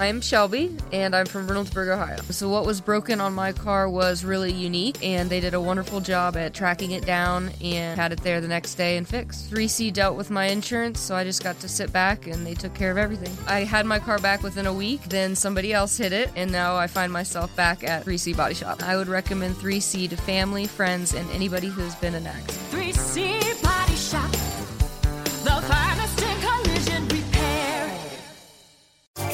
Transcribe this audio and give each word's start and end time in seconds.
I'm 0.00 0.22
Shelby, 0.22 0.74
and 0.94 1.14
I'm 1.14 1.26
from 1.26 1.46
Reynoldsburg, 1.46 1.88
Ohio. 1.88 2.16
So, 2.30 2.48
what 2.48 2.64
was 2.64 2.80
broken 2.80 3.20
on 3.20 3.34
my 3.34 3.52
car 3.52 3.86
was 3.86 4.24
really 4.24 4.50
unique, 4.50 4.96
and 5.04 5.28
they 5.28 5.40
did 5.40 5.52
a 5.52 5.60
wonderful 5.60 6.00
job 6.00 6.38
at 6.38 6.54
tracking 6.54 6.92
it 6.92 7.04
down 7.04 7.50
and 7.62 8.00
had 8.00 8.10
it 8.10 8.22
there 8.22 8.40
the 8.40 8.48
next 8.48 8.76
day 8.76 8.96
and 8.96 9.06
fixed. 9.06 9.50
3C 9.50 9.92
dealt 9.92 10.16
with 10.16 10.30
my 10.30 10.46
insurance, 10.46 11.00
so 11.00 11.14
I 11.14 11.24
just 11.24 11.44
got 11.44 11.60
to 11.60 11.68
sit 11.68 11.92
back 11.92 12.26
and 12.26 12.46
they 12.46 12.54
took 12.54 12.72
care 12.72 12.90
of 12.90 12.96
everything. 12.96 13.36
I 13.46 13.64
had 13.64 13.84
my 13.84 13.98
car 13.98 14.18
back 14.18 14.42
within 14.42 14.66
a 14.66 14.72
week, 14.72 15.02
then 15.02 15.36
somebody 15.36 15.74
else 15.74 15.98
hit 15.98 16.14
it, 16.14 16.30
and 16.34 16.50
now 16.50 16.76
I 16.76 16.86
find 16.86 17.12
myself 17.12 17.54
back 17.54 17.84
at 17.84 18.06
3C 18.06 18.34
Body 18.34 18.54
Shop. 18.54 18.82
I 18.82 18.96
would 18.96 19.08
recommend 19.08 19.56
3C 19.56 20.08
to 20.08 20.16
family, 20.16 20.66
friends, 20.66 21.12
and 21.12 21.30
anybody 21.32 21.68
who's 21.68 21.94
been 21.96 22.14
an 22.14 22.26
accident. 22.26 22.56
3C 22.70 23.49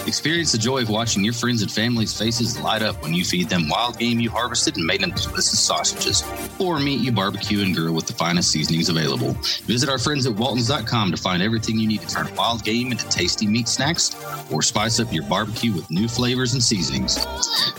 Experience 0.07 0.53
the 0.53 0.59
joy 0.59 0.83
of 0.83 0.89
watching 0.89 1.25
your 1.25 1.33
friends 1.33 1.63
and 1.63 1.71
family's 1.71 2.17
faces 2.17 2.61
light 2.61 2.81
up 2.81 3.03
when 3.03 3.13
you 3.13 3.25
feed 3.25 3.49
them 3.49 3.69
wild 3.69 3.99
game 3.99 4.21
you 4.21 4.31
harvested 4.31 4.77
and 4.77 4.87
made 4.87 5.03
into 5.03 5.21
delicious 5.21 5.59
sausages. 5.59 6.23
Or 6.61 6.79
meet 6.79 7.01
you 7.01 7.11
barbecue 7.11 7.63
and 7.63 7.75
grill 7.75 7.93
with 7.93 8.07
the 8.07 8.13
finest 8.13 8.53
seasonings 8.53 8.89
available. 8.89 9.33
Visit 9.65 9.89
our 9.89 9.99
friends 9.99 10.25
at 10.27 10.35
Waltons.com 10.35 11.11
to 11.11 11.17
find 11.17 11.43
everything 11.43 11.77
you 11.81 11.89
need 11.89 12.03
to 12.03 12.09
turn 12.09 12.33
wild 12.37 12.63
game 12.63 12.93
into 12.93 13.09
tasty 13.09 13.49
meat 13.49 13.67
snacks 13.67 14.15
or 14.53 14.63
spice 14.63 15.01
up 15.01 15.13
your 15.13 15.25
barbecue 15.25 15.73
with 15.73 15.91
new 15.91 16.07
flavors 16.07 16.53
and 16.53 16.63
seasonings. 16.63 17.27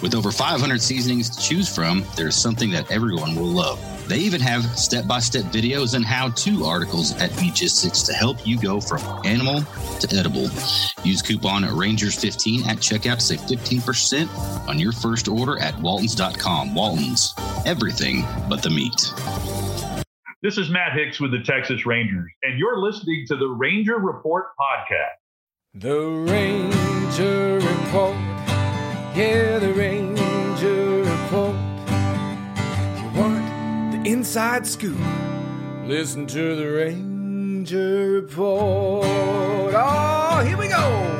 With 0.01 0.13
over 0.13 0.29
500 0.29 0.81
seasonings 0.81 1.29
to 1.29 1.41
choose 1.41 1.73
from, 1.73 2.03
there's 2.17 2.35
something 2.35 2.71
that 2.71 2.91
everyone 2.91 3.35
will 3.35 3.45
love. 3.45 3.96
They 4.07 4.19
even 4.19 4.39
have 4.39 4.63
step 4.79 5.05
by 5.05 5.19
step 5.19 5.43
videos 5.45 5.93
and 5.93 6.05
how 6.05 6.29
to 6.29 6.63
articles 6.63 7.13
at 7.17 7.29
Meatgistics 7.31 8.05
to 8.05 8.13
help 8.13 8.47
you 8.47 8.57
go 8.57 8.79
from 8.79 9.01
animal 9.25 9.61
to 9.99 10.15
edible. 10.15 10.49
Use 11.03 11.21
coupon 11.21 11.63
Rangers15 11.63 12.67
at 12.67 12.77
checkout 12.77 13.15
to 13.15 13.21
save 13.21 13.41
15% 13.41 14.67
on 14.69 14.79
your 14.79 14.93
first 14.93 15.27
order 15.27 15.59
at 15.59 15.77
Waltons.com. 15.81 16.73
Waltons, 16.73 17.33
everything 17.65 18.23
but 18.47 18.63
the 18.63 18.69
meat. 18.69 19.13
This 20.41 20.57
is 20.57 20.69
Matt 20.69 20.93
Hicks 20.93 21.19
with 21.19 21.31
the 21.31 21.43
Texas 21.43 21.85
Rangers, 21.85 22.31
and 22.43 22.57
you're 22.57 22.79
listening 22.79 23.25
to 23.27 23.35
the 23.35 23.47
Ranger 23.47 23.97
Report 23.97 24.45
podcast. 24.57 25.17
The 25.73 25.99
Ranger 26.31 27.55
Report. 27.55 28.15
Yeah, 29.17 29.46
scoop? 34.37 34.99
Listen 35.85 36.27
to 36.27 36.55
the 36.55 36.71
Ranger 36.71 38.11
Report. 38.11 39.03
Oh, 39.75 40.43
here 40.45 40.55
we 40.55 40.67
go. 40.67 41.13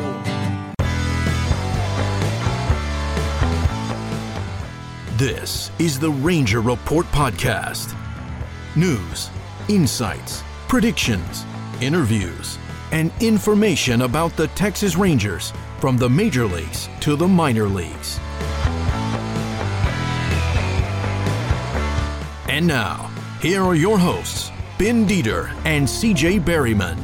This 5.18 5.72
is 5.80 6.00
the 6.00 6.12
Ranger 6.12 6.62
Report 6.62 7.08
Podcast. 7.08 7.95
News, 8.76 9.32
insights, 9.68 10.44
predictions, 10.68 11.44
interviews, 11.82 12.60
and 12.92 13.12
information 13.20 14.04
about 14.04 14.36
the 14.36 14.48
Texas 14.50 14.95
Rangers 14.95 15.54
from 15.80 15.98
the 15.98 16.08
major 16.08 16.45
leagues 16.45 16.88
to 17.00 17.16
the 17.16 17.28
minor 17.28 17.66
leagues. 17.68 18.20
And 22.58 22.66
now, 22.66 23.12
here 23.40 23.62
are 23.62 23.76
your 23.76 24.00
hosts, 24.00 24.52
Ben 24.80 25.08
Dieter 25.08 25.54
and 25.64 25.88
CJ 25.88 26.42
Berryman. 26.42 26.98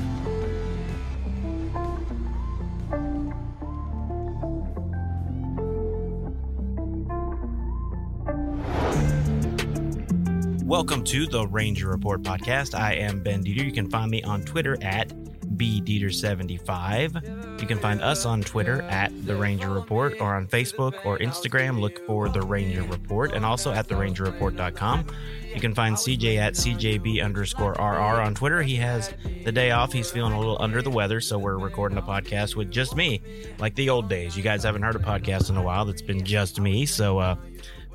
Welcome 10.64 11.04
to 11.04 11.28
the 11.28 11.46
Ranger 11.46 11.88
Report 11.88 12.24
podcast. 12.24 12.74
I 12.74 12.96
am 12.96 13.22
Ben 13.22 13.44
Dieter. 13.44 13.64
You 13.64 13.72
can 13.72 13.92
find 13.92 14.10
me 14.10 14.24
on 14.24 14.42
Twitter 14.42 14.76
at 14.82 15.14
bdieter75. 15.58 17.62
You 17.62 17.68
can 17.68 17.80
find 17.80 18.02
us 18.02 18.26
on 18.26 18.42
Twitter 18.42 18.82
at 18.84 19.12
the 19.26 19.36
Ranger 19.36 19.70
Report 19.70 20.14
or 20.20 20.36
on 20.36 20.48
Facebook 20.48 20.94
or 21.06 21.18
Instagram. 21.20 21.80
Look 21.80 22.06
for 22.06 22.30
the 22.30 22.42
Ranger 22.42 22.84
Report 22.84 23.34
and 23.34 23.46
also 23.46 23.72
at 23.72 23.88
therangerreport.com. 23.88 25.06
You 25.54 25.62
can 25.62 25.76
find 25.76 25.96
CJ 25.96 26.38
at 26.38 26.54
CJB 26.54 27.24
underscore 27.24 27.74
RR 27.74 28.22
on 28.22 28.34
Twitter. 28.34 28.64
He 28.64 28.76
has 28.78 29.14
the 29.44 29.52
day 29.52 29.70
off. 29.72 29.94
He's 29.94 30.10
feeling 30.10 30.34
a 30.34 30.40
little 30.40 30.58
under 30.60 30.82
the 30.82 30.90
weather, 30.90 31.22
so 31.22 31.38
we're 31.38 31.60
recording 31.60 31.98
a 31.98 32.02
podcast 32.02 32.56
with 32.56 32.72
just 32.72 32.96
me, 32.96 33.22
like 33.60 33.76
the 33.76 33.92
old 33.92 34.10
days. 34.10 34.36
You 34.36 34.42
guys 34.42 34.64
haven't 34.64 34.82
heard 34.82 34.96
a 34.96 35.00
podcast 35.00 35.52
in 35.52 35.58
a 35.58 35.62
while 35.62 35.86
that's 35.86 36.02
been 36.02 36.24
just 36.24 36.60
me, 36.60 36.88
so 36.88 37.20
uh, 37.20 37.36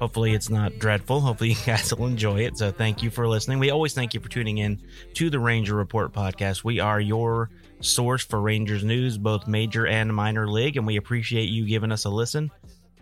Hopefully, 0.00 0.32
it's 0.32 0.48
not 0.48 0.78
dreadful. 0.78 1.20
Hopefully, 1.20 1.50
you 1.50 1.56
guys 1.66 1.92
will 1.92 2.06
enjoy 2.06 2.40
it. 2.40 2.56
So, 2.56 2.70
thank 2.70 3.02
you 3.02 3.10
for 3.10 3.26
listening. 3.26 3.58
We 3.58 3.70
always 3.70 3.94
thank 3.94 4.14
you 4.14 4.20
for 4.20 4.28
tuning 4.28 4.58
in 4.58 4.80
to 5.14 5.28
the 5.28 5.40
Ranger 5.40 5.74
Report 5.74 6.12
podcast. 6.12 6.62
We 6.62 6.78
are 6.78 7.00
your 7.00 7.50
source 7.80 8.24
for 8.24 8.40
Rangers 8.40 8.84
news, 8.84 9.18
both 9.18 9.48
major 9.48 9.86
and 9.86 10.14
minor 10.14 10.48
league, 10.48 10.76
and 10.76 10.86
we 10.86 10.96
appreciate 10.96 11.48
you 11.48 11.66
giving 11.66 11.90
us 11.90 12.04
a 12.04 12.10
listen 12.10 12.50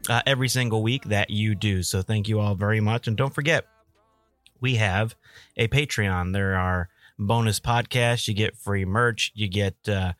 uh, 0.09 0.23
every 0.27 0.49
single 0.49 0.83
week 0.83 1.05
that 1.05 1.29
you 1.29 1.55
do. 1.55 1.83
So, 1.83 2.01
thank 2.01 2.29
you 2.29 2.41
all 2.41 2.55
very 2.55 2.81
much. 2.81 3.09
And 3.09 3.17
don't 3.17 3.35
forget, 3.35 3.67
we 4.63 4.77
have 4.77 5.15
a 5.57 5.69
Patreon. 5.69 6.33
There 6.33 6.57
are 6.57 6.89
bonus 7.19 7.61
podcasts. 7.61 8.27
You 8.27 8.33
get 8.33 8.57
free 8.57 8.87
merch. 8.87 9.33
You 9.35 9.49
get 9.49 9.77
uh, 9.87 10.15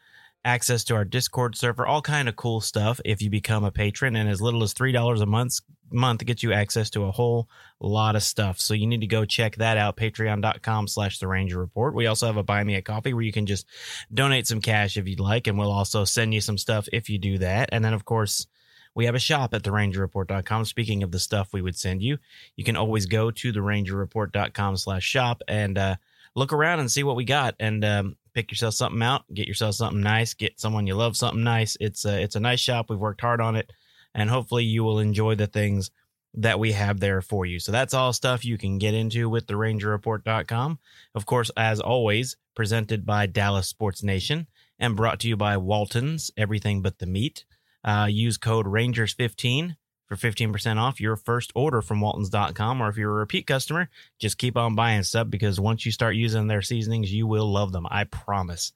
access 0.45 0.85
to 0.85 0.95
our 0.95 1.07
Discord 1.07 1.57
server, 1.57 1.87
all 1.87 2.03
kind 2.03 2.29
of 2.29 2.37
cool 2.37 2.61
stuff 2.61 3.01
if 3.05 3.23
you 3.23 3.31
become 3.31 3.65
a 3.65 3.71
patron. 3.71 4.15
And 4.15 4.29
as 4.29 4.43
little 4.43 4.63
as 4.63 4.75
three 4.75 4.93
dollars 4.93 5.23
a 5.23 5.27
month 5.27 5.61
month 5.91 6.25
gets 6.25 6.43
you 6.43 6.53
access 6.53 6.91
to 6.91 7.05
a 7.05 7.13
whole 7.13 7.49
lot 7.81 8.17
of 8.17 8.23
stuff. 8.23 8.61
So 8.61 8.75
you 8.75 8.87
need 8.87 9.01
to 9.03 9.07
go 9.07 9.25
check 9.25 9.57
that 9.57 9.77
out. 9.77 9.97
Patreon.com 9.97 10.89
slash 10.89 11.19
the 11.19 11.29
Ranger 11.29 11.59
Report. 11.59 11.95
We 11.95 12.07
also 12.07 12.27
have 12.27 12.37
a 12.37 12.43
buy 12.43 12.63
me 12.65 12.75
a 12.75 12.83
coffee 12.83 13.15
where 13.15 13.23
you 13.23 13.33
can 13.33 13.47
just 13.47 13.67
donate 14.13 14.47
some 14.47 14.61
cash 14.61 14.97
if 14.97 15.07
you'd 15.07 15.21
like, 15.21 15.47
and 15.47 15.59
we'll 15.59 15.73
also 15.73 16.05
send 16.05 16.35
you 16.35 16.41
some 16.41 16.59
stuff 16.59 16.89
if 16.93 17.09
you 17.09 17.19
do 17.19 17.39
that. 17.39 17.69
And 17.73 17.85
then 17.85 17.95
of 17.95 18.05
course 18.05 18.47
we 18.95 19.05
have 19.07 19.15
a 19.15 19.21
shop 19.21 19.53
at 19.55 19.63
therangerreport.com. 19.63 20.65
Speaking 20.65 21.03
of 21.03 21.13
the 21.13 21.19
stuff 21.19 21.53
we 21.53 21.63
would 21.63 21.77
send 21.77 22.03
you, 22.03 22.19
you 22.57 22.65
can 22.65 22.77
always 22.77 23.07
go 23.07 23.31
to 23.31 23.53
therangerreport.com 23.53 24.77
slash 24.79 25.05
shop 25.05 25.43
and 25.47 25.77
uh, 25.77 25.97
look 26.35 26.53
around 26.53 26.81
and 26.81 26.91
see 26.91 27.03
what 27.03 27.17
we 27.17 27.25
got 27.25 27.55
and 27.61 27.85
um, 27.85 28.17
pick 28.33 28.51
yourself 28.51 28.75
something 28.75 29.03
out, 29.03 29.23
get 29.33 29.47
yourself 29.47 29.75
something 29.75 30.01
nice, 30.01 30.33
get 30.33 30.59
someone 30.59 30.87
you 30.87 30.95
love 30.95 31.17
something 31.17 31.45
nice. 31.45 31.77
It's 31.79 32.07
a, 32.07 32.23
it's 32.23 32.37
a 32.37 32.41
nice 32.41 32.61
shop. 32.61 32.89
We've 32.89 32.99
worked 32.99 33.21
hard 33.21 33.41
on 33.43 33.57
it 33.57 33.71
and 34.17 34.31
hopefully 34.31 34.65
you 34.65 34.83
will 34.83 34.99
enjoy 34.99 35.37
the 35.37 35.47
things 35.47 35.91
that 36.35 36.59
we 36.59 36.73
have 36.73 36.99
there 36.99 37.23
for 37.23 37.47
you. 37.47 37.61
So 37.61 37.71
that's 37.71 37.95
all 37.95 38.13
stuff 38.13 38.45
you 38.45 38.59
can 38.59 38.79
get 38.79 38.95
into 38.95 39.29
with 39.29 39.47
the 39.47 39.55
rangerreport.com. 39.55 40.79
Of 41.15 41.27
course, 41.27 41.51
as 41.57 41.81
always, 41.81 42.37
presented 42.55 43.07
by 43.07 43.27
Dallas 43.27 43.69
Sports 43.69 44.03
Nation 44.03 44.47
and 44.79 44.97
brought 44.97 45.21
to 45.21 45.29
you 45.29 45.37
by 45.37 45.57
Waltons, 45.59 46.31
everything 46.37 46.83
but 46.83 46.99
the 46.99 47.07
meat. 47.07 47.45
Uh, 47.85 48.09
use 48.11 48.37
code 48.37 48.67
Rangers15 48.67 49.77
for 50.07 50.17
15% 50.17 50.77
off 50.77 51.01
your 51.01 51.17
first 51.17 51.53
order 51.55 51.83
from 51.83 52.01
waltons.com. 52.01 52.81
Or 52.81 52.89
if 52.89 52.97
you're 52.97 53.13
a 53.13 53.15
repeat 53.15 53.47
customer, 53.47 53.89
just 54.19 54.39
keep 54.39 54.57
on 54.57 54.75
buying 54.75 55.03
stuff 55.03 55.29
because 55.31 55.61
once 55.61 55.87
you 55.87 55.93
start 55.93 56.17
using 56.17 56.47
their 56.47 56.63
seasonings, 56.63 57.13
you 57.13 57.27
will 57.27 57.51
love 57.51 57.73
them. 57.73 57.87
I 57.91 58.05
promise. 58.05 58.73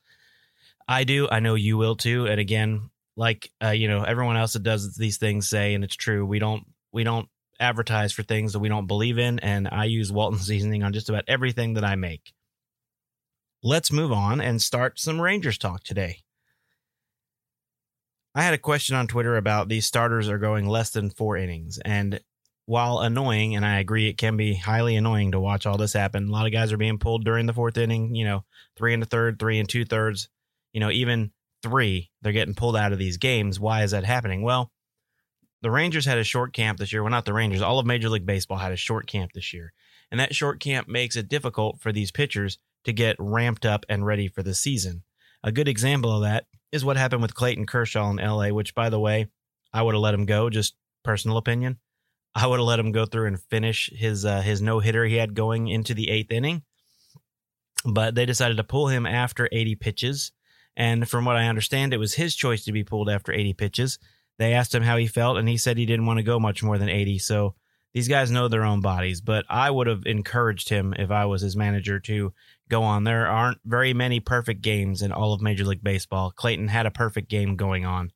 I 0.87 1.05
do. 1.05 1.29
I 1.31 1.41
know 1.41 1.55
you 1.55 1.77
will 1.77 1.97
too. 1.97 2.27
And 2.27 2.41
again, 2.41 2.91
like 3.21 3.53
uh, 3.63 3.69
you 3.69 3.87
know 3.87 4.03
everyone 4.03 4.39
else 4.39 4.55
that 4.55 4.63
does 4.63 4.97
these 4.97 5.19
things 5.19 5.47
say 5.47 5.75
and 5.75 5.85
it's 5.85 5.95
true 5.95 6.25
we 6.25 6.39
don't 6.39 6.65
we 6.91 7.05
don't 7.05 7.29
advertise 7.61 8.15
for 8.15 8.23
things 8.23 8.55
that 8.55 8.61
we 8.61 8.71
don't 8.71 8.87
believe 8.87 9.19
in 9.19 9.39
and 9.41 9.69
i 9.71 9.85
use 9.85 10.11
walton 10.11 10.39
seasoning 10.49 10.83
on 10.83 10.95
just 10.95 11.11
about 11.11 11.25
everything 11.29 11.75
that 11.75 11.85
i 11.85 11.95
make. 11.95 12.33
Let's 13.63 13.93
move 13.93 14.11
on 14.11 14.41
and 14.41 14.63
start 14.63 14.99
some 14.99 15.21
rangers 15.21 15.59
talk 15.59 15.85
today. 15.85 16.21
I 18.35 18.41
had 18.41 18.55
a 18.55 18.59
question 18.59 18.97
on 18.97 19.07
twitter 19.07 19.37
about 19.37 19.69
these 19.69 19.85
starters 19.85 20.31
are 20.31 20.39
going 20.39 20.67
less 20.67 20.89
than 20.89 21.11
four 21.11 21.37
innings 21.37 21.79
and 21.85 22.21
while 22.65 23.01
annoying 23.01 23.55
and 23.55 23.67
i 23.67 23.81
agree 23.81 24.09
it 24.09 24.17
can 24.17 24.39
be 24.39 24.55
highly 24.55 24.97
annoying 24.97 25.33
to 25.33 25.41
watch 25.41 25.67
all 25.67 25.77
this 25.77 25.93
happen 25.93 26.29
a 26.29 26.33
lot 26.33 26.47
of 26.47 26.53
guys 26.53 26.73
are 26.73 26.79
being 26.79 26.99
pulled 26.99 27.25
during 27.25 27.45
the 27.45 27.53
fourth 27.53 27.77
inning 27.77 28.15
you 28.15 28.25
know 28.25 28.45
three 28.77 28.95
and 28.95 29.03
a 29.03 29.07
third 29.07 29.39
three 29.39 29.59
and 29.59 29.69
two 29.69 29.85
thirds 29.85 30.29
you 30.73 30.81
know 30.81 30.91
even 30.91 31.33
three, 31.63 32.11
they're 32.23 32.33
getting 32.33 32.55
pulled 32.55 32.77
out 32.77 32.93
of 32.93 32.99
these 32.99 33.17
games. 33.17 33.61
Why 33.61 33.83
is 33.83 33.91
that 33.91 34.05
happening? 34.05 34.43
Well, 34.43 34.71
the 35.63 35.71
Rangers 35.71 36.07
had 36.07 36.19
a 36.19 36.25
short 36.25 36.53
camp 36.53 36.79
this 36.79 36.93
year. 36.93 37.03
Well, 37.03 37.11
not 37.11 37.25
the 37.25 37.33
Rangers. 37.33 37.63
All 37.63 37.79
of 37.79 37.87
Major 37.87 38.09
League 38.09 38.27
Baseball 38.27 38.59
had 38.59 38.73
a 38.73 38.77
short 38.77 39.07
camp 39.07 39.33
this 39.33 39.53
year. 39.53 39.73
And 40.11 40.19
that 40.19 40.35
short 40.35 40.61
camp 40.61 40.89
makes 40.89 41.17
it 41.17 41.29
difficult 41.29 41.81
for 41.81 41.93
these 41.93 42.11
pitchers 42.11 42.59
to 42.85 42.93
get 42.93 43.17
ramped 43.19 43.67
up 43.67 43.85
and 43.89 44.07
ready 44.07 44.27
for 44.29 44.43
the 44.43 44.55
season. 44.55 45.03
A 45.45 45.53
good 45.53 45.69
example 45.69 46.15
of 46.15 46.23
that 46.23 46.47
is 46.73 46.85
what 46.85 46.97
happened 46.97 47.23
with 47.23 47.35
Clayton 47.35 47.67
Kershaw 47.67 48.11
in 48.11 48.17
LA, 48.17 48.49
which, 48.49 48.75
by 48.75 48.89
the 48.89 49.01
way, 49.01 49.29
I 49.73 49.83
would 49.83 49.95
have 49.95 50.03
let 50.03 50.15
him 50.15 50.27
go, 50.27 50.51
just 50.51 50.75
personal 51.05 51.37
opinion. 51.37 51.79
I 52.35 52.47
would 52.47 52.59
have 52.59 52.67
let 52.67 52.81
him 52.81 52.93
go 52.93 53.07
through 53.07 53.27
and 53.27 53.41
finish 53.41 53.91
his 53.93 54.25
uh, 54.25 54.41
his 54.41 54.63
no 54.63 54.79
hitter 54.79 55.05
he 55.05 55.17
had 55.17 55.35
going 55.35 55.69
into 55.69 55.95
the 55.95 56.11
eighth 56.11 56.31
inning, 56.31 56.63
but 57.85 58.15
they 58.15 58.25
decided 58.25 58.57
to 58.59 58.65
pull 58.65 58.89
him 58.89 59.05
after 59.05 59.49
80 59.51 59.75
pitches 59.77 60.33
and 60.81 61.07
from 61.07 61.27
what 61.27 61.37
I 61.37 61.47
understand, 61.47 61.93
it 61.93 61.99
was 61.99 62.15
his 62.15 62.35
choice 62.35 62.65
to 62.65 62.73
be 62.73 62.85
pulled 62.85 63.11
after 63.11 63.35
80 63.35 63.53
pitches. 63.53 63.99
They 64.39 64.55
asked 64.55 64.75
him 64.75 64.83
how 64.83 64.97
he 64.97 65.07
felt, 65.07 65.37
and 65.37 65.47
he 65.47 65.59
said 65.59 65.77
he 65.77 65.85
didn't 65.85 66.07
want 66.07 66.17
to 66.21 66.23
go 66.23 66.41
much 66.41 66.63
more 66.63 66.79
than 66.79 66.89
80. 66.89 67.19
So 67.19 67.55
these 67.93 68.09
guys 68.09 68.31
know 68.31 68.49
their 68.49 68.65
own 68.65 68.81
bodies, 68.81 69.21
but 69.21 69.45
I 69.51 69.71
would 69.71 69.87
have 69.89 70.07
encouraged 70.07 70.71
him 70.71 70.95
if 70.99 71.11
I 71.11 71.27
was 71.27 71.43
his 71.43 71.55
manager 71.55 72.01
to 72.01 72.33
go 72.71 72.83
on. 72.83 73.05
There 73.05 73.27
aren't 73.27 73.59
very 73.63 73.93
many 73.93 74.21
perfect 74.21 74.63
games 74.63 75.03
in 75.03 75.13
all 75.13 75.35
of 75.35 75.43
Major 75.43 75.65
League 75.65 75.85
Baseball. 75.85 76.31
Clayton 76.31 76.69
had 76.69 76.87
a 76.87 76.91
perfect 76.91 77.29
game 77.29 77.57
going 77.57 77.85
on. 77.85 78.11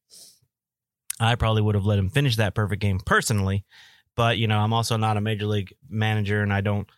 I 1.20 1.34
probably 1.34 1.60
would 1.60 1.74
have 1.74 1.84
let 1.84 1.98
him 1.98 2.08
finish 2.08 2.36
that 2.36 2.54
perfect 2.54 2.80
game 2.80 2.98
personally, 3.04 3.66
but 4.16 4.38
you 4.38 4.48
know, 4.48 4.60
I'm 4.60 4.72
also 4.72 4.96
not 4.96 5.18
a 5.18 5.20
major 5.20 5.46
league 5.46 5.74
manager 5.86 6.40
and 6.40 6.50
I 6.50 6.62
don't 6.62 6.88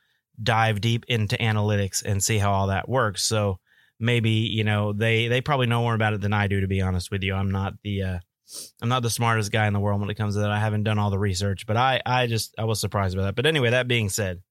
dive 0.41 0.81
deep 0.81 1.05
into 1.09 1.37
analytics 1.39 2.05
and 2.05 2.23
see 2.23 2.39
how 2.39 2.53
all 2.53 2.69
that 2.69 2.89
works. 2.89 3.25
So 3.25 3.59
maybe, 3.98 4.31
you 4.31 4.64
know, 4.64 4.93
they 4.93 5.28
they 5.28 5.40
probably 5.40 5.66
know 5.66 5.82
more 5.82 5.94
about 5.94 6.14
it 6.14 6.20
than 6.20 6.32
I 6.32 6.46
do 6.46 6.60
to 6.60 6.66
be 6.66 6.81
honest 6.81 7.10
with 7.10 7.22
you. 7.22 7.34
I'm 7.34 7.50
not 7.50 7.75
the 7.82 8.02
uh 8.02 8.19
I'm 8.81 8.88
not 8.88 9.02
the 9.02 9.10
smartest 9.10 9.50
guy 9.50 9.66
in 9.66 9.72
the 9.72 9.81
world 9.81 10.00
when 10.00 10.10
it 10.10 10.14
comes 10.14 10.34
to 10.34 10.40
that. 10.40 10.50
I 10.50 10.58
haven't 10.58 10.84
done 10.84 10.98
all 10.98 11.10
the 11.10 11.19
research, 11.19 11.66
but 11.66 11.76
I 11.76 12.00
I 12.06 12.26
just 12.26 12.54
I 12.58 12.64
was 12.64 12.81
surprised 12.81 13.16
by 13.16 13.25
that. 13.25 13.34
But 13.34 13.46
anyway, 13.46 13.70
that 13.70 13.88
being 13.88 14.08
said, 14.08 14.43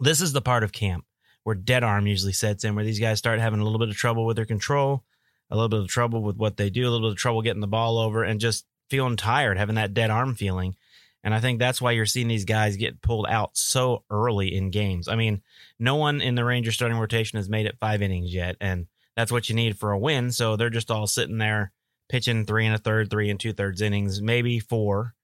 this 0.00 0.20
is 0.20 0.32
the 0.32 0.42
part 0.42 0.64
of 0.64 0.72
camp 0.72 1.04
where 1.44 1.54
dead 1.54 1.84
arm 1.84 2.06
usually 2.06 2.32
sets 2.32 2.64
in, 2.64 2.74
where 2.74 2.84
these 2.84 2.98
guys 2.98 3.18
start 3.18 3.38
having 3.38 3.60
a 3.60 3.64
little 3.64 3.78
bit 3.78 3.90
of 3.90 3.96
trouble 3.96 4.24
with 4.24 4.36
their 4.36 4.46
control, 4.46 5.04
a 5.50 5.54
little 5.54 5.68
bit 5.68 5.80
of 5.80 5.88
trouble 5.88 6.22
with 6.22 6.36
what 6.36 6.56
they 6.56 6.70
do, 6.70 6.88
a 6.88 6.90
little 6.90 7.08
bit 7.08 7.12
of 7.12 7.18
trouble 7.18 7.42
getting 7.42 7.60
the 7.60 7.66
ball 7.66 7.98
over, 7.98 8.24
and 8.24 8.40
just 8.40 8.66
feeling 8.88 9.16
tired, 9.16 9.58
having 9.58 9.76
that 9.76 9.94
dead 9.94 10.10
arm 10.10 10.34
feeling. 10.34 10.74
And 11.24 11.34
I 11.34 11.40
think 11.40 11.58
that's 11.58 11.80
why 11.80 11.92
you're 11.92 12.04
seeing 12.04 12.28
these 12.28 12.44
guys 12.44 12.76
get 12.76 13.00
pulled 13.00 13.26
out 13.26 13.56
so 13.56 14.04
early 14.10 14.54
in 14.54 14.70
games. 14.70 15.08
I 15.08 15.16
mean, 15.16 15.42
no 15.78 15.96
one 15.96 16.20
in 16.20 16.34
the 16.34 16.44
Ranger 16.44 16.70
starting 16.70 16.98
rotation 16.98 17.38
has 17.38 17.48
made 17.48 17.64
it 17.64 17.78
five 17.80 18.02
innings 18.02 18.32
yet, 18.32 18.56
and 18.60 18.86
that's 19.16 19.32
what 19.32 19.48
you 19.48 19.54
need 19.54 19.78
for 19.78 19.90
a 19.90 19.98
win. 19.98 20.30
So 20.32 20.56
they're 20.56 20.68
just 20.68 20.90
all 20.90 21.06
sitting 21.06 21.38
there 21.38 21.72
pitching 22.10 22.44
three 22.44 22.66
and 22.66 22.74
a 22.74 22.78
third, 22.78 23.10
three 23.10 23.30
and 23.30 23.40
two 23.40 23.54
thirds 23.54 23.80
innings, 23.80 24.20
maybe 24.20 24.60
four. 24.60 25.14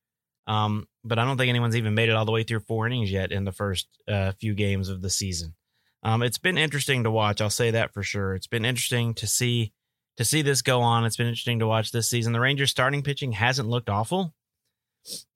Um, 0.47 0.89
but 1.05 1.19
I 1.19 1.25
don't 1.25 1.37
think 1.37 1.51
anyone's 1.51 1.77
even 1.77 1.95
made 1.95 2.09
it 2.09 2.17
all 2.17 2.25
the 2.25 2.33
way 2.33 2.45
through 2.45 2.61
four 2.61 2.87
innings 2.87 3.13
yet 3.13 3.31
in 3.31 3.45
the 3.45 3.53
first 3.53 3.87
uh, 4.09 4.33
few 4.33 4.55
games 4.55 4.89
of 4.89 5.03
the 5.03 5.11
season. 5.11 5.55
Um, 6.03 6.23
it's 6.23 6.39
been 6.39 6.57
interesting 6.57 7.05
to 7.05 7.11
watch. 7.11 7.43
I'll 7.43 7.51
say 7.51 7.73
that 7.73 7.93
for 7.93 8.03
sure. 8.03 8.35
It's 8.35 8.47
been 8.47 8.65
interesting 8.65 9.13
to 9.15 9.27
see 9.27 9.73
to 10.17 10.25
see 10.25 10.43
this 10.43 10.63
go 10.63 10.81
on. 10.81 11.05
It's 11.05 11.17
been 11.17 11.29
interesting 11.29 11.59
to 11.61 11.67
watch 11.67 11.93
this 11.93 12.09
season. 12.09 12.33
The 12.33 12.41
Rangers 12.41 12.71
starting 12.71 13.03
pitching 13.03 13.33
hasn't 13.33 13.69
looked 13.69 13.89
awful. 13.89 14.35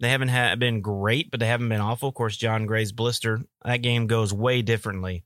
They 0.01 0.11
haven't 0.11 0.29
ha- 0.29 0.57
been 0.57 0.81
great, 0.81 1.31
but 1.31 1.41
they 1.41 1.47
haven't 1.47 1.69
been 1.69 1.81
awful. 1.81 2.09
Of 2.09 2.15
course, 2.15 2.37
Jon 2.37 2.67
Gray's 2.67 2.93
blister 2.93 3.43
that 3.65 3.79
game 3.79 4.07
goes 4.07 4.33
way 4.33 4.63
differently. 4.63 5.25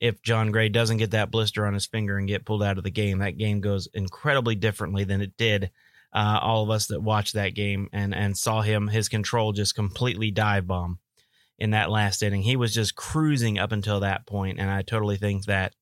If 0.00 0.22
Jon 0.22 0.52
Gray 0.52 0.68
doesn't 0.68 0.98
get 0.98 1.12
that 1.12 1.30
blister 1.30 1.66
on 1.66 1.74
his 1.74 1.86
finger 1.86 2.18
and 2.18 2.28
get 2.28 2.44
pulled 2.44 2.62
out 2.62 2.78
of 2.78 2.84
the 2.84 2.90
game, 2.90 3.18
that 3.18 3.38
game 3.38 3.60
goes 3.60 3.88
incredibly 3.94 4.54
differently 4.54 5.04
than 5.04 5.20
it 5.20 5.36
did. 5.36 5.70
Uh, 6.12 6.38
all 6.40 6.62
of 6.62 6.70
us 6.70 6.86
that 6.86 7.02
watched 7.02 7.34
that 7.34 7.54
game 7.54 7.88
and 7.92 8.14
and 8.14 8.36
saw 8.36 8.62
him, 8.62 8.88
his 8.88 9.08
control 9.08 9.52
just 9.52 9.74
completely 9.74 10.30
dive 10.30 10.66
bomb 10.66 10.98
in 11.58 11.70
that 11.70 11.90
last 11.90 12.22
inning. 12.22 12.42
He 12.42 12.56
was 12.56 12.72
just 12.72 12.94
cruising 12.94 13.58
up 13.58 13.72
until 13.72 14.00
that 14.00 14.26
point, 14.26 14.58
and 14.58 14.70
I 14.70 14.82
totally 14.82 15.16
think 15.16 15.44
that 15.46 15.74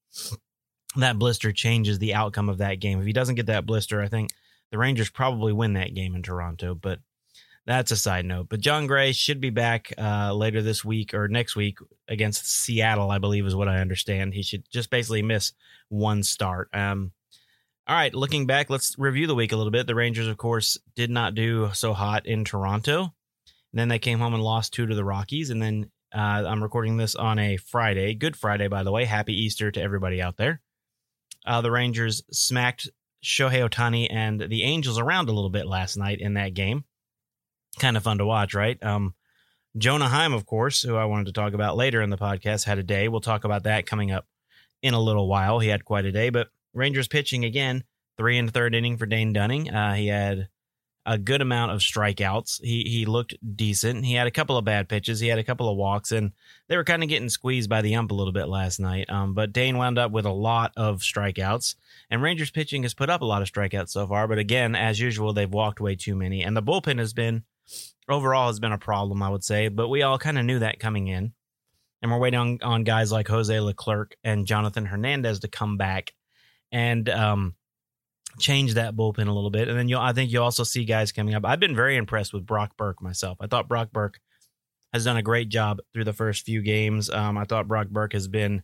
that 0.97 1.19
blister 1.19 1.53
changes 1.53 1.99
the 1.99 2.15
outcome 2.15 2.49
of 2.49 2.59
that 2.59 2.81
game. 2.81 2.99
If 2.99 3.07
he 3.07 3.13
doesn't 3.13 3.35
get 3.35 3.47
that 3.47 3.67
blister, 3.67 4.01
I 4.01 4.09
think 4.09 4.31
the 4.71 4.79
Rangers 4.79 5.11
probably 5.11 5.53
win 5.53 5.75
that 5.75 5.95
game 5.95 6.15
in 6.15 6.23
Toronto. 6.23 6.75
But 6.75 7.01
that's 7.67 7.91
a 7.91 7.97
side 7.97 8.25
note. 8.25 8.49
But 8.49 8.61
Jon 8.61 8.87
Gray 8.87 9.13
should 9.13 9.41
be 9.41 9.51
back 9.51 9.93
uh, 9.99 10.33
later 10.33 10.63
this 10.63 10.85
week 10.85 11.15
or 11.15 11.29
next 11.29 11.57
week 11.57 11.79
against 12.09 12.49
Seattle, 12.49 13.11
I 13.11 13.19
believe, 13.19 13.45
is 13.45 13.57
what 13.57 13.69
I 13.69 13.81
understand. 13.81 14.35
He 14.35 14.43
should 14.43 14.65
just 14.71 14.89
basically 14.89 15.23
miss 15.23 15.53
one 15.89 16.23
start. 16.23 16.69
Um, 16.73 17.13
all 17.89 17.97
right, 17.97 18.15
looking 18.15 18.47
back, 18.47 18.71
let's 18.71 18.97
review 18.99 19.27
the 19.27 19.35
week 19.35 19.53
a 19.53 19.57
little 19.57 19.71
bit. 19.71 19.87
The 19.87 19.95
Rangers, 19.95 20.29
of 20.29 20.37
course, 20.37 20.79
did 20.95 21.11
not 21.11 21.35
do 21.35 21.71
so 21.73 21.93
hot 21.93 22.27
in 22.27 22.45
Toronto. 22.45 23.03
And 23.73 23.81
then 23.81 23.89
they 23.89 23.99
came 23.99 24.21
home 24.21 24.35
and 24.35 24.43
lost 24.43 24.73
two 24.73 24.87
to 24.87 24.95
the 24.95 25.05
Rockies. 25.05 25.51
And 25.51 25.61
then 25.61 25.91
uh, 26.15 26.45
I'm 26.47 26.63
recording 26.63 26.97
this 26.97 27.15
on 27.15 27.39
a 27.39 27.57
Friday. 27.57 28.15
Good 28.15 28.37
Friday, 28.37 28.69
by 28.69 28.85
the 28.85 28.93
way. 28.93 29.05
Happy 29.05 29.35
Easter 29.35 29.71
to 29.71 29.83
everybody 29.83 30.23
out 30.23 30.37
there. 30.37 30.61
Uh, 31.45 31.61
the 31.61 31.71
Rangers 31.71 32.23
smacked 32.33 32.89
Shohei 33.25 33.69
Ohtani 33.69 34.09
and 34.11 34.41
the 34.41 34.63
Angels 34.63 34.99
around 34.99 35.29
a 35.29 35.33
little 35.33 35.51
bit 35.51 35.67
last 35.67 35.97
night 35.97 36.21
in 36.21 36.35
that 36.35 36.55
game. 36.55 36.85
Kind 37.79 37.97
of 37.97 38.03
fun 38.03 38.19
to 38.19 38.27
watch, 38.27 38.55
right? 38.55 38.83
Um, 38.83 39.15
Jonah 39.77 40.09
Heim, 40.09 40.33
of 40.33 40.47
course, 40.47 40.83
who 40.83 40.97
I 40.97 41.05
wanted 41.05 41.27
to 41.27 41.33
talk 41.33 41.53
about 41.53 41.77
later 41.77 42.01
in 42.01 42.11
the 42.11 42.17
podcast, 42.17 42.65
had 42.65 42.79
a 42.79 42.83
day. 42.83 43.09
We'll 43.09 43.21
talk 43.21 43.45
about 43.45 43.65
that 43.65 43.85
coming 43.87 44.11
up 44.11 44.27
in 44.83 44.95
a 44.95 45.01
little 45.01 45.29
while. 45.29 45.59
He 45.59 45.69
had 45.69 45.85
quite 45.85 46.07
a 46.07 46.13
day, 46.13 46.31
but 46.31 46.49
Rangers 46.73 47.09
pitching 47.09 47.45
again, 47.45 47.85
three 48.17 48.39
and 48.39 48.53
third 48.53 48.75
inning 48.75 48.97
for 48.97 49.07
Dane 49.07 49.33
Dunning. 49.33 49.71
Uh, 49.71 49.95
he 49.95 50.07
had 50.07 50.49
a 51.05 51.19
good 51.19 51.41
amount 51.41 51.73
of 51.73 51.81
strikeouts. 51.81 52.61
He 52.63 52.83
he 52.83 53.05
looked 53.07 53.37
decent. 53.57 54.05
He 54.05 54.15
had 54.15 54.27
a 54.27 54.33
couple 54.33 54.57
of 54.57 54.65
bad 54.65 54.89
pitches. 54.89 55.21
He 55.21 55.29
had 55.29 55.39
a 55.39 55.45
couple 55.45 55.69
of 55.69 55.77
walks, 55.77 56.11
and 56.11 56.33
they 56.69 56.77
were 56.77 56.85
kind 56.85 57.03
of 57.03 57.09
getting 57.09 57.29
squeezed 57.29 57.71
by 57.71 57.81
the 57.81 57.95
ump 57.95 58.11
a 58.11 58.15
little 58.15 58.33
bit 58.33 58.49
last 58.49 58.81
night. 58.81 59.09
Um, 59.09 59.33
but 59.33 59.53
Dane 59.53 59.79
wound 59.79 59.99
up 59.99 60.11
with 60.11 60.27
a 60.27 60.33
lot 60.33 60.73
of 60.77 61.01
strikeouts, 61.01 61.77
and 62.11 62.23
Rangers 62.23 62.51
pitching 62.51 62.83
has 62.83 62.95
put 62.95 63.09
up 63.09 63.21
a 63.21 63.27
lot 63.27 63.43
of 63.43 63.51
strikeouts 63.51 63.91
so 63.91 64.07
far. 64.07 64.27
But 64.27 64.39
again, 64.39 64.75
as 64.75 64.99
usual, 64.99 65.33
they've 65.33 65.53
walked 65.53 65.81
way 65.81 65.95
too 65.95 66.17
many, 66.17 66.43
and 66.43 66.57
the 66.57 66.63
bullpen 66.63 66.99
has 66.99 67.13
been 67.13 67.45
overall 68.09 68.49
has 68.49 68.61
been 68.61 68.73
a 68.73 68.79
problem, 68.79 69.23
I 69.23 69.29
would 69.29 69.45
say. 69.45 69.69
But 69.69 69.89
we 69.89 70.03
all 70.03 70.19
kind 70.19 70.39
of 70.39 70.45
knew 70.45 70.61
that 70.61 70.81
coming 70.81 71.09
in, 71.09 71.33
and 72.03 72.11
we're 72.11 72.19
waiting 72.19 72.41
on, 72.41 72.59
on 72.63 72.85
guys 72.85 73.13
like 73.13 73.29
Jose 73.29 73.59
Leclerc 73.61 74.17
and 74.25 74.47
Jonathan 74.47 74.87
Hernandez 74.87 75.41
to 75.41 75.49
come 75.49 75.77
back, 75.77 76.15
and 76.73 77.09
um, 77.09 77.55
change 78.39 78.75
that 78.75 78.95
bullpen 78.95 79.29
a 79.29 79.33
little 79.33 79.51
bit. 79.51 79.69
And 79.69 79.79
then 79.79 79.89
you'll, 79.89 80.01
I 80.01 80.13
think 80.13 80.31
you'll 80.31 80.45
also 80.45 80.65
see 80.65 80.85
guys 80.85 81.13
coming 81.13 81.35
up. 81.35 81.45
I've 81.45 81.61
been 81.61 81.77
very 81.77 81.97
impressed 81.97 82.33
with 82.33 82.47
Brock 82.47 82.77
Burke 82.77 83.03
myself. 83.03 83.39
I 83.41 83.47
thought 83.47 83.69
Brock 83.69 83.91
Burke 83.93 84.21
has 84.93 85.05
done 85.05 85.17
a 85.17 85.23
great 85.23 85.49
job 85.49 85.81
through 85.93 86.05
the 86.05 86.13
first 86.13 86.45
few 86.45 86.63
games. 86.63 87.11
Um, 87.11 87.37
I 87.37 87.45
thought 87.45 87.69
Brock 87.69 87.89
Burke 87.89 88.13
has 88.13 88.29
been 88.29 88.63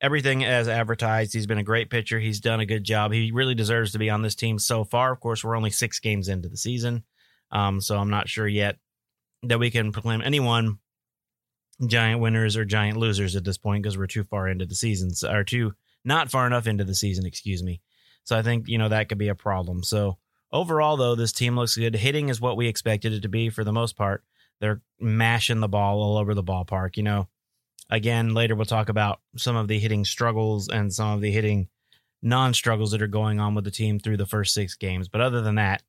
everything 0.00 0.44
as 0.44 0.68
advertised. 0.68 1.32
He's 1.32 1.46
been 1.46 1.58
a 1.58 1.64
great 1.64 1.90
pitcher. 1.90 2.18
He's 2.18 2.40
done 2.40 2.60
a 2.60 2.66
good 2.66 2.84
job. 2.84 3.12
He 3.12 3.32
really 3.32 3.54
deserves 3.54 3.92
to 3.92 3.98
be 3.98 4.10
on 4.10 4.22
this 4.22 4.34
team 4.34 4.58
so 4.58 4.84
far. 4.84 5.12
Of 5.12 5.20
course, 5.20 5.42
we're 5.42 5.56
only 5.56 5.70
six 5.70 5.98
games 5.98 6.28
into 6.28 6.48
the 6.48 6.56
season. 6.56 7.04
Um, 7.50 7.80
so 7.80 7.96
I'm 7.96 8.10
not 8.10 8.28
sure 8.28 8.46
yet 8.46 8.76
that 9.44 9.58
we 9.58 9.70
can 9.70 9.92
proclaim 9.92 10.20
anyone 10.22 10.78
giant 11.86 12.20
winners 12.20 12.56
or 12.56 12.64
giant 12.64 12.98
losers 12.98 13.36
at 13.36 13.44
this 13.44 13.58
point 13.58 13.82
because 13.82 13.96
we're 13.96 14.06
too 14.06 14.24
far 14.24 14.48
into 14.48 14.66
the 14.66 14.74
seasons 14.74 15.22
or 15.22 15.44
too 15.44 15.72
not 16.04 16.30
far 16.30 16.46
enough 16.46 16.66
into 16.66 16.84
the 16.84 16.94
season, 16.94 17.26
excuse 17.26 17.62
me. 17.62 17.80
So 18.24 18.36
I 18.36 18.42
think, 18.42 18.68
you 18.68 18.78
know, 18.78 18.88
that 18.88 19.08
could 19.08 19.18
be 19.18 19.28
a 19.28 19.34
problem. 19.34 19.82
So 19.82 20.18
overall, 20.52 20.96
though, 20.96 21.14
this 21.14 21.32
team 21.32 21.56
looks 21.56 21.76
good. 21.76 21.94
Hitting 21.94 22.28
is 22.28 22.40
what 22.40 22.56
we 22.56 22.68
expected 22.68 23.12
it 23.12 23.22
to 23.22 23.28
be 23.28 23.50
for 23.50 23.64
the 23.64 23.72
most 23.72 23.96
part. 23.96 24.24
They're 24.60 24.80
mashing 24.98 25.60
the 25.60 25.68
ball 25.68 26.00
all 26.00 26.18
over 26.18 26.34
the 26.34 26.42
ballpark. 26.42 26.96
You 26.96 27.04
know, 27.04 27.28
again, 27.90 28.34
later 28.34 28.54
we'll 28.54 28.66
talk 28.66 28.88
about 28.88 29.20
some 29.36 29.56
of 29.56 29.68
the 29.68 29.78
hitting 29.78 30.04
struggles 30.04 30.68
and 30.68 30.92
some 30.92 31.10
of 31.10 31.20
the 31.20 31.30
hitting 31.30 31.68
non 32.22 32.54
struggles 32.54 32.90
that 32.90 33.02
are 33.02 33.06
going 33.06 33.38
on 33.38 33.54
with 33.54 33.64
the 33.64 33.70
team 33.70 33.98
through 33.98 34.16
the 34.16 34.26
first 34.26 34.52
six 34.52 34.74
games. 34.74 35.08
But 35.08 35.20
other 35.20 35.40
than 35.40 35.56
that, 35.56 35.82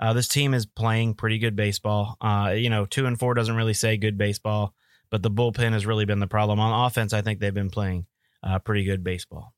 uh, 0.00 0.12
this 0.12 0.28
team 0.28 0.54
is 0.54 0.66
playing 0.66 1.14
pretty 1.14 1.38
good 1.38 1.56
baseball. 1.56 2.16
Uh, 2.20 2.54
you 2.56 2.70
know, 2.70 2.86
two 2.86 3.06
and 3.06 3.18
four 3.18 3.34
doesn't 3.34 3.56
really 3.56 3.74
say 3.74 3.96
good 3.96 4.18
baseball, 4.18 4.74
but 5.10 5.22
the 5.22 5.30
bullpen 5.30 5.72
has 5.72 5.86
really 5.86 6.04
been 6.04 6.20
the 6.20 6.26
problem. 6.26 6.60
On 6.60 6.86
offense, 6.86 7.12
I 7.12 7.22
think 7.22 7.40
they've 7.40 7.52
been 7.52 7.70
playing 7.70 8.06
uh, 8.42 8.58
pretty 8.58 8.84
good 8.84 9.02
baseball 9.02 9.54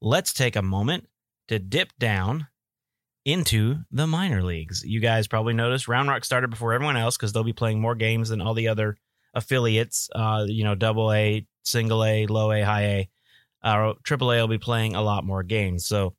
let's 0.00 0.32
take 0.32 0.56
a 0.56 0.62
moment 0.62 1.06
to 1.48 1.58
dip 1.58 1.92
down 1.98 2.48
into 3.24 3.76
the 3.90 4.06
minor 4.06 4.42
leagues. 4.42 4.82
You 4.84 5.00
guys 5.00 5.28
probably 5.28 5.52
noticed 5.52 5.88
Round 5.88 6.08
Rock 6.08 6.24
started 6.24 6.48
before 6.48 6.72
everyone 6.72 6.96
else 6.96 7.16
because 7.16 7.32
they'll 7.32 7.44
be 7.44 7.52
playing 7.52 7.80
more 7.80 7.94
games 7.94 8.30
than 8.30 8.40
all 8.40 8.54
the 8.54 8.68
other 8.68 8.96
affiliates. 9.34 10.08
Uh, 10.14 10.44
you 10.48 10.64
know, 10.64 10.74
double 10.74 11.12
A, 11.12 11.46
single 11.62 12.04
A, 12.04 12.26
low 12.26 12.50
A, 12.50 12.62
high 12.62 12.82
A. 12.82 13.08
Uh, 13.62 13.92
triple 14.04 14.32
A 14.32 14.40
will 14.40 14.48
be 14.48 14.58
playing 14.58 14.94
a 14.94 15.02
lot 15.02 15.24
more 15.24 15.42
games. 15.42 15.86
So 15.86 16.14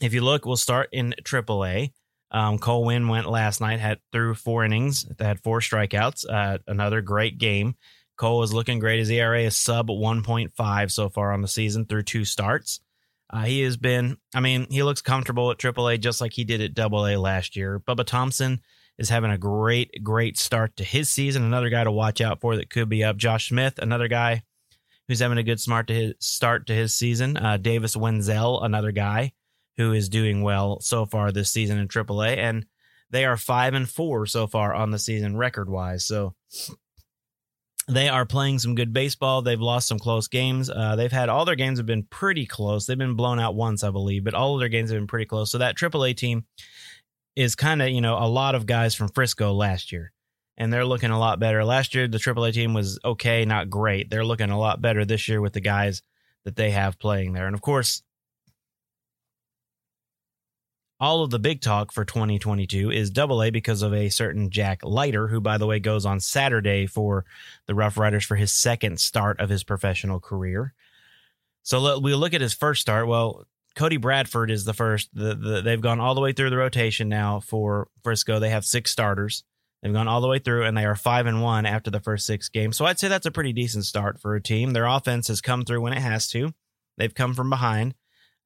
if 0.00 0.14
you 0.14 0.20
look, 0.20 0.46
we'll 0.46 0.56
start 0.56 0.88
in 0.92 1.14
AAA. 1.22 1.92
Um, 2.30 2.58
Cole 2.58 2.84
Winn 2.84 3.08
went 3.08 3.28
last 3.28 3.60
night, 3.60 3.80
had 3.80 4.00
through 4.12 4.34
four 4.34 4.64
innings, 4.64 5.06
had 5.18 5.40
four 5.40 5.60
strikeouts. 5.60 6.26
Uh, 6.28 6.58
another 6.66 7.00
great 7.00 7.38
game. 7.38 7.74
Cole 8.16 8.42
is 8.42 8.52
looking 8.52 8.80
great. 8.80 8.98
His 8.98 9.10
ERA 9.10 9.42
is 9.42 9.56
sub 9.56 9.88
1.5 9.88 10.90
so 10.90 11.08
far 11.08 11.32
on 11.32 11.40
the 11.40 11.48
season 11.48 11.86
through 11.86 12.02
two 12.02 12.24
starts. 12.24 12.80
Uh, 13.30 13.42
he 13.42 13.60
has 13.62 13.76
been, 13.76 14.16
I 14.34 14.40
mean, 14.40 14.66
he 14.70 14.82
looks 14.82 15.02
comfortable 15.02 15.50
at 15.50 15.58
AAA 15.58 16.00
just 16.00 16.20
like 16.20 16.32
he 16.32 16.44
did 16.44 16.60
at 16.60 16.78
AA 16.78 17.18
last 17.18 17.56
year. 17.56 17.78
Bubba 17.78 18.04
Thompson 18.04 18.60
is 18.98 19.08
having 19.08 19.30
a 19.30 19.38
great, 19.38 20.02
great 20.02 20.38
start 20.38 20.76
to 20.76 20.84
his 20.84 21.08
season. 21.08 21.44
Another 21.44 21.68
guy 21.70 21.84
to 21.84 21.92
watch 21.92 22.20
out 22.20 22.40
for 22.40 22.56
that 22.56 22.70
could 22.70 22.88
be 22.88 23.04
up. 23.04 23.16
Josh 23.16 23.48
Smith, 23.48 23.78
another 23.78 24.08
guy 24.08 24.42
who's 25.06 25.20
having 25.20 25.38
a 25.38 25.42
good 25.42 25.60
smart 25.60 25.86
to 25.88 25.94
his 25.94 26.14
start 26.18 26.66
to 26.66 26.74
his 26.74 26.94
season. 26.94 27.36
Uh, 27.36 27.56
Davis 27.56 27.96
Wendzel, 27.96 28.64
another 28.64 28.92
guy 28.92 29.32
who 29.78 29.92
is 29.92 30.08
doing 30.10 30.42
well 30.42 30.80
so 30.80 31.06
far 31.06 31.32
this 31.32 31.50
season 31.50 31.78
in 31.78 31.88
AAA, 31.88 32.36
and 32.36 32.66
they 33.10 33.24
are 33.24 33.36
five 33.38 33.72
and 33.72 33.88
four 33.88 34.26
so 34.26 34.46
far 34.46 34.74
on 34.74 34.90
the 34.90 34.98
season 34.98 35.36
record 35.36 35.70
wise. 35.70 36.04
So 36.04 36.34
they 37.86 38.08
are 38.08 38.26
playing 38.26 38.58
some 38.58 38.74
good 38.74 38.92
baseball. 38.92 39.40
They've 39.40 39.58
lost 39.58 39.88
some 39.88 39.98
close 39.98 40.28
games. 40.28 40.68
Uh, 40.68 40.96
they've 40.96 41.10
had 41.10 41.30
all 41.30 41.46
their 41.46 41.54
games 41.54 41.78
have 41.78 41.86
been 41.86 42.02
pretty 42.02 42.44
close. 42.44 42.84
They've 42.84 42.98
been 42.98 43.14
blown 43.14 43.38
out 43.38 43.54
once, 43.54 43.82
I 43.82 43.90
believe, 43.90 44.24
but 44.24 44.34
all 44.34 44.54
of 44.54 44.60
their 44.60 44.68
games 44.68 44.90
have 44.90 44.98
been 44.98 45.06
pretty 45.06 45.24
close. 45.24 45.50
So 45.50 45.58
that 45.58 45.76
AAA 45.76 46.16
team 46.16 46.44
is 47.36 47.54
kind 47.54 47.80
of 47.80 47.88
you 47.88 48.00
know 48.00 48.18
a 48.18 48.26
lot 48.26 48.56
of 48.56 48.66
guys 48.66 48.96
from 48.96 49.08
Frisco 49.08 49.52
last 49.52 49.92
year, 49.92 50.12
and 50.56 50.72
they're 50.72 50.84
looking 50.84 51.10
a 51.10 51.18
lot 51.18 51.38
better. 51.38 51.64
Last 51.64 51.94
year 51.94 52.08
the 52.08 52.18
AAA 52.18 52.52
team 52.52 52.74
was 52.74 52.98
okay, 53.04 53.44
not 53.44 53.70
great. 53.70 54.10
They're 54.10 54.24
looking 54.24 54.50
a 54.50 54.58
lot 54.58 54.82
better 54.82 55.04
this 55.04 55.28
year 55.28 55.40
with 55.40 55.52
the 55.52 55.60
guys 55.60 56.02
that 56.44 56.56
they 56.56 56.72
have 56.72 56.98
playing 56.98 57.32
there, 57.32 57.46
and 57.46 57.54
of 57.54 57.62
course 57.62 58.02
all 61.00 61.22
of 61.22 61.30
the 61.30 61.38
big 61.38 61.60
talk 61.60 61.92
for 61.92 62.04
2022 62.04 62.90
is 62.90 63.10
double 63.10 63.42
A 63.42 63.50
because 63.50 63.82
of 63.82 63.94
a 63.94 64.08
certain 64.08 64.50
Jack 64.50 64.84
Leiter, 64.84 65.28
who, 65.28 65.40
by 65.40 65.58
the 65.58 65.66
way, 65.66 65.78
goes 65.78 66.04
on 66.04 66.20
Saturday 66.20 66.86
for 66.86 67.24
the 67.66 67.74
Rough 67.74 67.96
Riders 67.96 68.24
for 68.24 68.36
his 68.36 68.52
second 68.52 68.98
start 68.98 69.38
of 69.40 69.48
his 69.48 69.62
professional 69.62 70.18
career. 70.18 70.74
So 71.62 72.00
we'll 72.00 72.18
look 72.18 72.34
at 72.34 72.40
his 72.40 72.54
first 72.54 72.80
start. 72.80 73.06
Well, 73.06 73.46
Cody 73.76 73.96
Bradford 73.96 74.50
is 74.50 74.64
the 74.64 74.74
first. 74.74 75.10
The, 75.14 75.34
the, 75.34 75.60
they've 75.62 75.80
gone 75.80 76.00
all 76.00 76.14
the 76.14 76.20
way 76.20 76.32
through 76.32 76.50
the 76.50 76.56
rotation 76.56 77.08
now 77.08 77.40
for 77.40 77.88
Frisco. 78.02 78.40
They 78.40 78.50
have 78.50 78.64
six 78.64 78.90
starters. 78.90 79.44
They've 79.82 79.92
gone 79.92 80.08
all 80.08 80.20
the 80.20 80.26
way 80.26 80.40
through, 80.40 80.64
and 80.64 80.76
they 80.76 80.84
are 80.84 80.96
five 80.96 81.26
and 81.26 81.40
one 81.40 81.64
after 81.64 81.90
the 81.90 82.00
first 82.00 82.26
six 82.26 82.48
games. 82.48 82.76
So 82.76 82.84
I'd 82.84 82.98
say 82.98 83.06
that's 83.06 83.26
a 83.26 83.30
pretty 83.30 83.52
decent 83.52 83.84
start 83.84 84.20
for 84.20 84.34
a 84.34 84.42
team. 84.42 84.72
Their 84.72 84.86
offense 84.86 85.28
has 85.28 85.40
come 85.40 85.64
through 85.64 85.82
when 85.82 85.92
it 85.92 86.00
has 86.00 86.26
to. 86.28 86.52
They've 86.96 87.14
come 87.14 87.34
from 87.34 87.50
behind. 87.50 87.94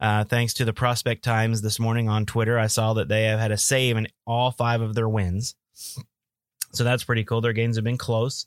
Uh, 0.03 0.25
thanks 0.25 0.55
to 0.55 0.65
the 0.65 0.73
Prospect 0.73 1.23
Times 1.23 1.63
this 1.63 1.79
morning 1.79 2.09
on 2.09 2.27
Twitter, 2.27 2.59
I 2.59 2.67
saw 2.67 2.95
that 2.95 3.07
they 3.07 3.27
have 3.27 3.39
had 3.39 3.53
a 3.53 3.57
save 3.57 3.97
in 3.97 4.09
all 4.27 4.51
five 4.51 4.81
of 4.81 4.97
their 4.97 5.09
wins. 5.09 5.55
So 6.73 6.83
that's 6.83 7.05
pretty 7.05 7.23
cool. 7.23 7.41
Their 7.41 7.53
games 7.53 7.77
have 7.77 7.85
been 7.85 7.99
close. 7.99 8.47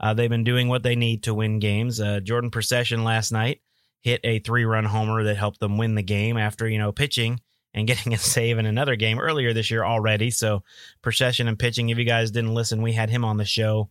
Uh, 0.00 0.14
they've 0.14 0.28
been 0.28 0.42
doing 0.42 0.66
what 0.66 0.82
they 0.82 0.96
need 0.96 1.22
to 1.22 1.32
win 1.32 1.60
games. 1.60 2.00
Uh, 2.00 2.18
Jordan 2.18 2.50
Procyshen 2.50 3.04
last 3.04 3.30
night 3.30 3.60
hit 4.00 4.20
a 4.24 4.40
three-run 4.40 4.84
homer 4.84 5.22
that 5.22 5.36
helped 5.36 5.60
them 5.60 5.78
win 5.78 5.94
the 5.94 6.02
game 6.02 6.36
after 6.36 6.68
you 6.68 6.78
know 6.78 6.90
pitching 6.90 7.38
and 7.72 7.86
getting 7.86 8.12
a 8.12 8.18
save 8.18 8.58
in 8.58 8.66
another 8.66 8.96
game 8.96 9.20
earlier 9.20 9.52
this 9.52 9.70
year 9.70 9.84
already. 9.84 10.32
So 10.32 10.64
Procyshen 11.04 11.46
and 11.46 11.56
pitching. 11.56 11.88
If 11.88 11.98
you 11.98 12.04
guys 12.04 12.32
didn't 12.32 12.54
listen, 12.54 12.82
we 12.82 12.92
had 12.92 13.10
him 13.10 13.24
on 13.24 13.36
the 13.36 13.44
show 13.44 13.90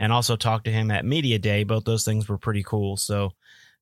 and 0.00 0.12
also 0.12 0.34
talked 0.34 0.64
to 0.64 0.72
him 0.72 0.90
at 0.90 1.04
media 1.04 1.38
day. 1.38 1.62
Both 1.62 1.84
those 1.84 2.04
things 2.04 2.28
were 2.28 2.38
pretty 2.38 2.64
cool. 2.64 2.96
So 2.96 3.30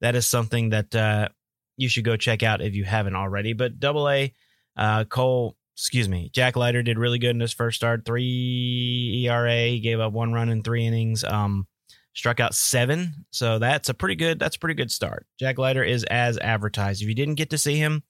that 0.02 0.14
is 0.14 0.26
something 0.26 0.68
that 0.68 0.94
uh, 0.94 1.28
you 1.76 1.88
should 1.88 2.04
go 2.04 2.16
check 2.16 2.43
out 2.43 2.61
if 2.61 2.75
you 2.75 2.85
haven't 2.85 3.16
already. 3.16 3.52
But 3.52 3.81
double 3.81 4.09
A, 4.09 4.33
uh, 4.76 5.04
Cole, 5.04 5.57
excuse 5.76 6.09
me, 6.09 6.31
Jack 6.33 6.57
Leiter 6.57 6.83
did 6.83 6.99
really 6.99 7.19
good 7.19 7.31
in 7.31 7.40
his 7.40 7.52
first 7.52 7.76
start. 7.76 8.04
Three 8.04 9.25
ERA, 9.26 9.66
he 9.66 9.81
gave 9.81 10.00
up 10.00 10.12
one 10.12 10.33
run 10.33 10.49
in 10.49 10.62
three 10.62 10.87
innings. 10.87 11.25
Um, 11.25 11.66
struck 12.14 12.38
out 12.38 12.54
seven, 12.54 13.26
so 13.31 13.59
that's 13.59 13.88
a 13.88 13.95
pretty 13.95 14.14
good. 14.14 14.38
That's 14.38 14.57
a 14.57 14.59
pretty 14.59 14.75
good 14.75 14.90
start. 14.90 15.26
Jack 15.38 15.59
Leiter 15.59 15.83
is 15.83 16.04
as 16.04 16.38
advertised. 16.38 17.02
If 17.02 17.09
you 17.09 17.14
didn't 17.14 17.35
get 17.35 17.50
to 17.50 17.59
see 17.59 17.76
him, 17.76 18.02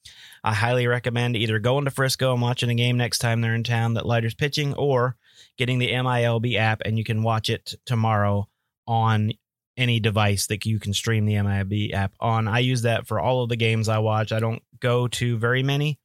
I 0.43 0.53
highly 0.55 0.87
recommend 0.87 1.37
either 1.37 1.59
going 1.59 1.87
to 1.87 1.91
Frisco 1.91 2.33
and 2.33 2.43
watching 2.43 2.71
a 2.71 2.75
game 2.75 2.99
next 2.99 3.19
time 3.19 3.41
they're 3.41 3.55
in 3.55 3.65
town 3.65 3.95
that 3.95 4.07
Leiter's 4.07 4.35
pitching, 4.35 4.75
or 4.75 5.17
getting 5.57 5.79
the 5.79 5.93
MILB 5.93 6.57
app 6.57 6.83
and 6.85 6.99
you 6.99 7.05
can 7.05 7.23
watch 7.23 7.49
it 7.49 7.75
tomorrow 7.87 8.49
on 8.87 9.33
any 9.77 10.01
device 10.01 10.47
that 10.47 10.65
you 10.67 10.79
can 10.79 10.95
stream 10.95 11.27
the 11.27 11.35
MILB 11.35 11.93
app 11.93 12.13
on. 12.21 12.47
I 12.47 12.61
use 12.61 12.83
that 12.83 13.07
for 13.07 13.19
all 13.19 13.43
of 13.43 13.49
the 13.49 13.57
games 13.57 13.89
I 13.89 13.99
watch. 13.99 14.33
I 14.33 14.41
don't 14.41 14.63
go 14.81 15.09
to 15.09 15.37
very 15.37 15.63
many. 15.63 15.99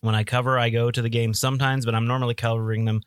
When 0.00 0.14
I 0.16 0.24
cover, 0.24 0.58
I 0.58 0.70
go 0.70 0.90
to 0.90 1.02
the 1.02 1.08
games 1.08 1.38
sometimes, 1.38 1.84
but 1.84 1.94
I'm 1.94 2.08
normally 2.08 2.34
covering 2.34 2.84
them 2.84 3.02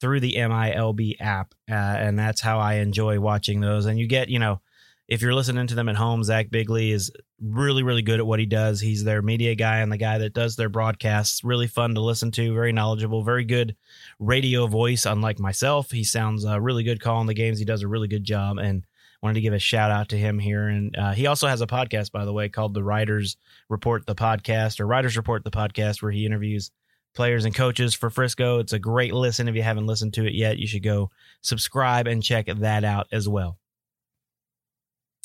through 0.00 0.20
the 0.20 0.34
MILB 0.34 1.16
app, 1.20 1.54
uh, 1.70 1.74
and 1.74 2.18
that's 2.18 2.42
how 2.42 2.58
I 2.58 2.74
enjoy 2.74 3.18
watching 3.18 3.60
those. 3.60 3.86
And 3.86 3.98
you 3.98 4.06
get, 4.06 4.28
you 4.28 4.38
know, 4.38 4.60
if 5.08 5.22
you're 5.22 5.34
listening 5.34 5.66
to 5.66 5.74
them 5.74 5.88
at 5.88 5.96
home, 5.96 6.24
Zach 6.24 6.50
Bigley 6.50 6.90
is 6.90 7.10
really, 7.40 7.82
really 7.82 8.02
good 8.02 8.20
at 8.20 8.26
what 8.26 8.40
he 8.40 8.46
does. 8.46 8.80
He's 8.80 9.04
their 9.04 9.22
media 9.22 9.54
guy 9.54 9.78
and 9.78 9.92
the 9.92 9.98
guy 9.98 10.18
that 10.18 10.34
does 10.34 10.56
their 10.56 10.68
broadcasts. 10.68 11.44
Really 11.44 11.66
fun 11.66 11.94
to 11.94 12.00
listen 12.00 12.30
to, 12.32 12.54
very 12.54 12.72
knowledgeable, 12.72 13.22
very 13.22 13.44
good 13.44 13.76
radio 14.18 14.66
voice. 14.66 15.04
Unlike 15.06 15.40
myself, 15.40 15.90
he 15.90 16.04
sounds 16.04 16.44
uh, 16.44 16.60
really 16.60 16.84
good 16.84 17.00
calling 17.00 17.26
the 17.26 17.34
games. 17.34 17.58
He 17.58 17.64
does 17.64 17.82
a 17.82 17.88
really 17.88 18.08
good 18.08 18.24
job, 18.24 18.58
and 18.58 18.86
wanted 19.24 19.34
to 19.36 19.40
give 19.40 19.54
a 19.54 19.58
shout 19.58 19.90
out 19.90 20.10
to 20.10 20.18
him 20.18 20.38
here. 20.38 20.68
And 20.68 20.94
uh, 20.96 21.12
he 21.12 21.26
also 21.26 21.48
has 21.48 21.62
a 21.62 21.66
podcast, 21.66 22.12
by 22.12 22.26
the 22.26 22.32
way, 22.32 22.50
called 22.50 22.74
the 22.74 22.84
Writers 22.84 23.38
Report 23.70 24.04
the 24.04 24.14
Podcast 24.14 24.80
or 24.80 24.86
Writers 24.86 25.16
Report 25.16 25.42
the 25.42 25.50
Podcast, 25.50 26.02
where 26.02 26.12
he 26.12 26.26
interviews 26.26 26.70
players 27.14 27.46
and 27.46 27.54
coaches 27.54 27.94
for 27.94 28.10
Frisco. 28.10 28.58
It's 28.58 28.74
a 28.74 28.78
great 28.78 29.14
listen. 29.14 29.48
If 29.48 29.54
you 29.54 29.62
haven't 29.62 29.86
listened 29.86 30.12
to 30.14 30.26
it 30.26 30.34
yet, 30.34 30.58
you 30.58 30.66
should 30.66 30.82
go 30.82 31.10
subscribe 31.40 32.06
and 32.06 32.22
check 32.22 32.46
that 32.46 32.84
out 32.84 33.06
as 33.12 33.26
well. 33.26 33.56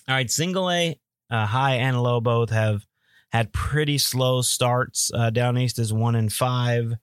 All 0.08 0.16
right, 0.16 0.32
single 0.32 0.72
A, 0.72 0.98
uh, 1.30 1.46
high 1.46 1.76
and 1.76 2.02
low 2.02 2.22
both 2.22 2.52
have 2.52 2.86
had 3.34 3.52
pretty 3.52 3.98
slow 3.98 4.42
starts. 4.42 5.12
Uh, 5.14 5.30
down 5.30 5.58
east 5.58 5.78
is 5.78 5.92
one 5.92 6.16
and 6.16 6.32
five, 6.32 6.94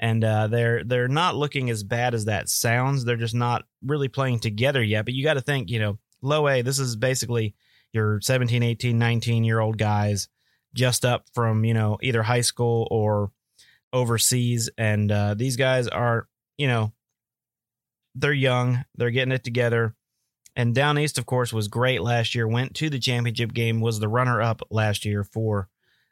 and 0.00 0.24
uh, 0.24 0.48
they're 0.48 0.82
they're 0.82 1.06
not 1.06 1.36
looking 1.36 1.70
as 1.70 1.84
bad 1.84 2.12
as 2.12 2.24
that 2.24 2.48
sounds. 2.48 3.04
They're 3.04 3.16
just 3.16 3.36
not 3.36 3.66
really 3.86 4.08
playing 4.08 4.40
together 4.40 4.82
yet. 4.82 5.04
But 5.04 5.14
you 5.14 5.22
got 5.22 5.34
to 5.34 5.40
think, 5.40 5.70
you 5.70 5.78
know, 5.78 5.98
low 6.22 6.48
A, 6.48 6.62
this 6.62 6.78
is 6.78 6.96
basically 6.96 7.54
your 7.92 8.20
17, 8.20 8.62
18, 8.62 8.98
19 8.98 9.44
year 9.44 9.60
old 9.60 9.78
guys 9.78 10.28
just 10.74 11.04
up 11.04 11.24
from, 11.34 11.64
you 11.64 11.74
know, 11.74 11.98
either 12.02 12.22
high 12.22 12.40
school 12.42 12.86
or 12.90 13.30
overseas. 13.92 14.70
And 14.78 15.10
uh, 15.10 15.34
these 15.34 15.56
guys 15.56 15.88
are, 15.88 16.28
you 16.56 16.68
know, 16.68 16.92
they're 18.14 18.32
young, 18.32 18.84
they're 18.96 19.10
getting 19.10 19.32
it 19.32 19.44
together. 19.44 19.94
And 20.56 20.74
Down 20.74 20.98
East, 20.98 21.16
of 21.18 21.26
course, 21.26 21.52
was 21.52 21.68
great 21.68 22.02
last 22.02 22.34
year, 22.34 22.46
went 22.46 22.74
to 22.76 22.90
the 22.90 22.98
championship 22.98 23.52
game, 23.52 23.80
was 23.80 24.00
the 24.00 24.08
runner 24.08 24.42
up 24.42 24.62
last 24.70 25.04
year 25.04 25.24
for 25.24 25.68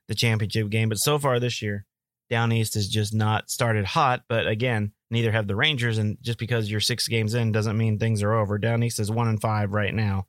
the 0.07 0.15
championship 0.15 0.71
game. 0.71 0.89
But 0.89 0.99
so 0.99 1.19
far 1.19 1.41
this 1.41 1.61
year, 1.61 1.85
Down 2.31 2.53
East 2.53 2.75
has 2.75 2.89
just 2.89 3.13
not 3.15 3.51
started 3.51 3.85
hot. 3.85 4.23
But 4.29 4.47
again, 4.47 4.93
neither 5.11 5.33
have 5.33 5.47
the 5.47 5.57
Rangers. 5.57 5.99
And 5.99 6.19
just 6.21 6.39
because 6.39 6.71
you're 6.71 6.81
six 6.81 7.09
games 7.09 7.35
in 7.35 7.53
doesn't 7.53 7.77
mean 7.77 7.99
things 7.99 8.23
are 8.23 8.35
over. 8.35 8.59
Down 8.59 8.83
East 8.83 9.01
is 9.01 9.11
one 9.11 9.29
and 9.29 9.41
five 9.41 9.73
right 9.73 9.95
now. 9.95 10.27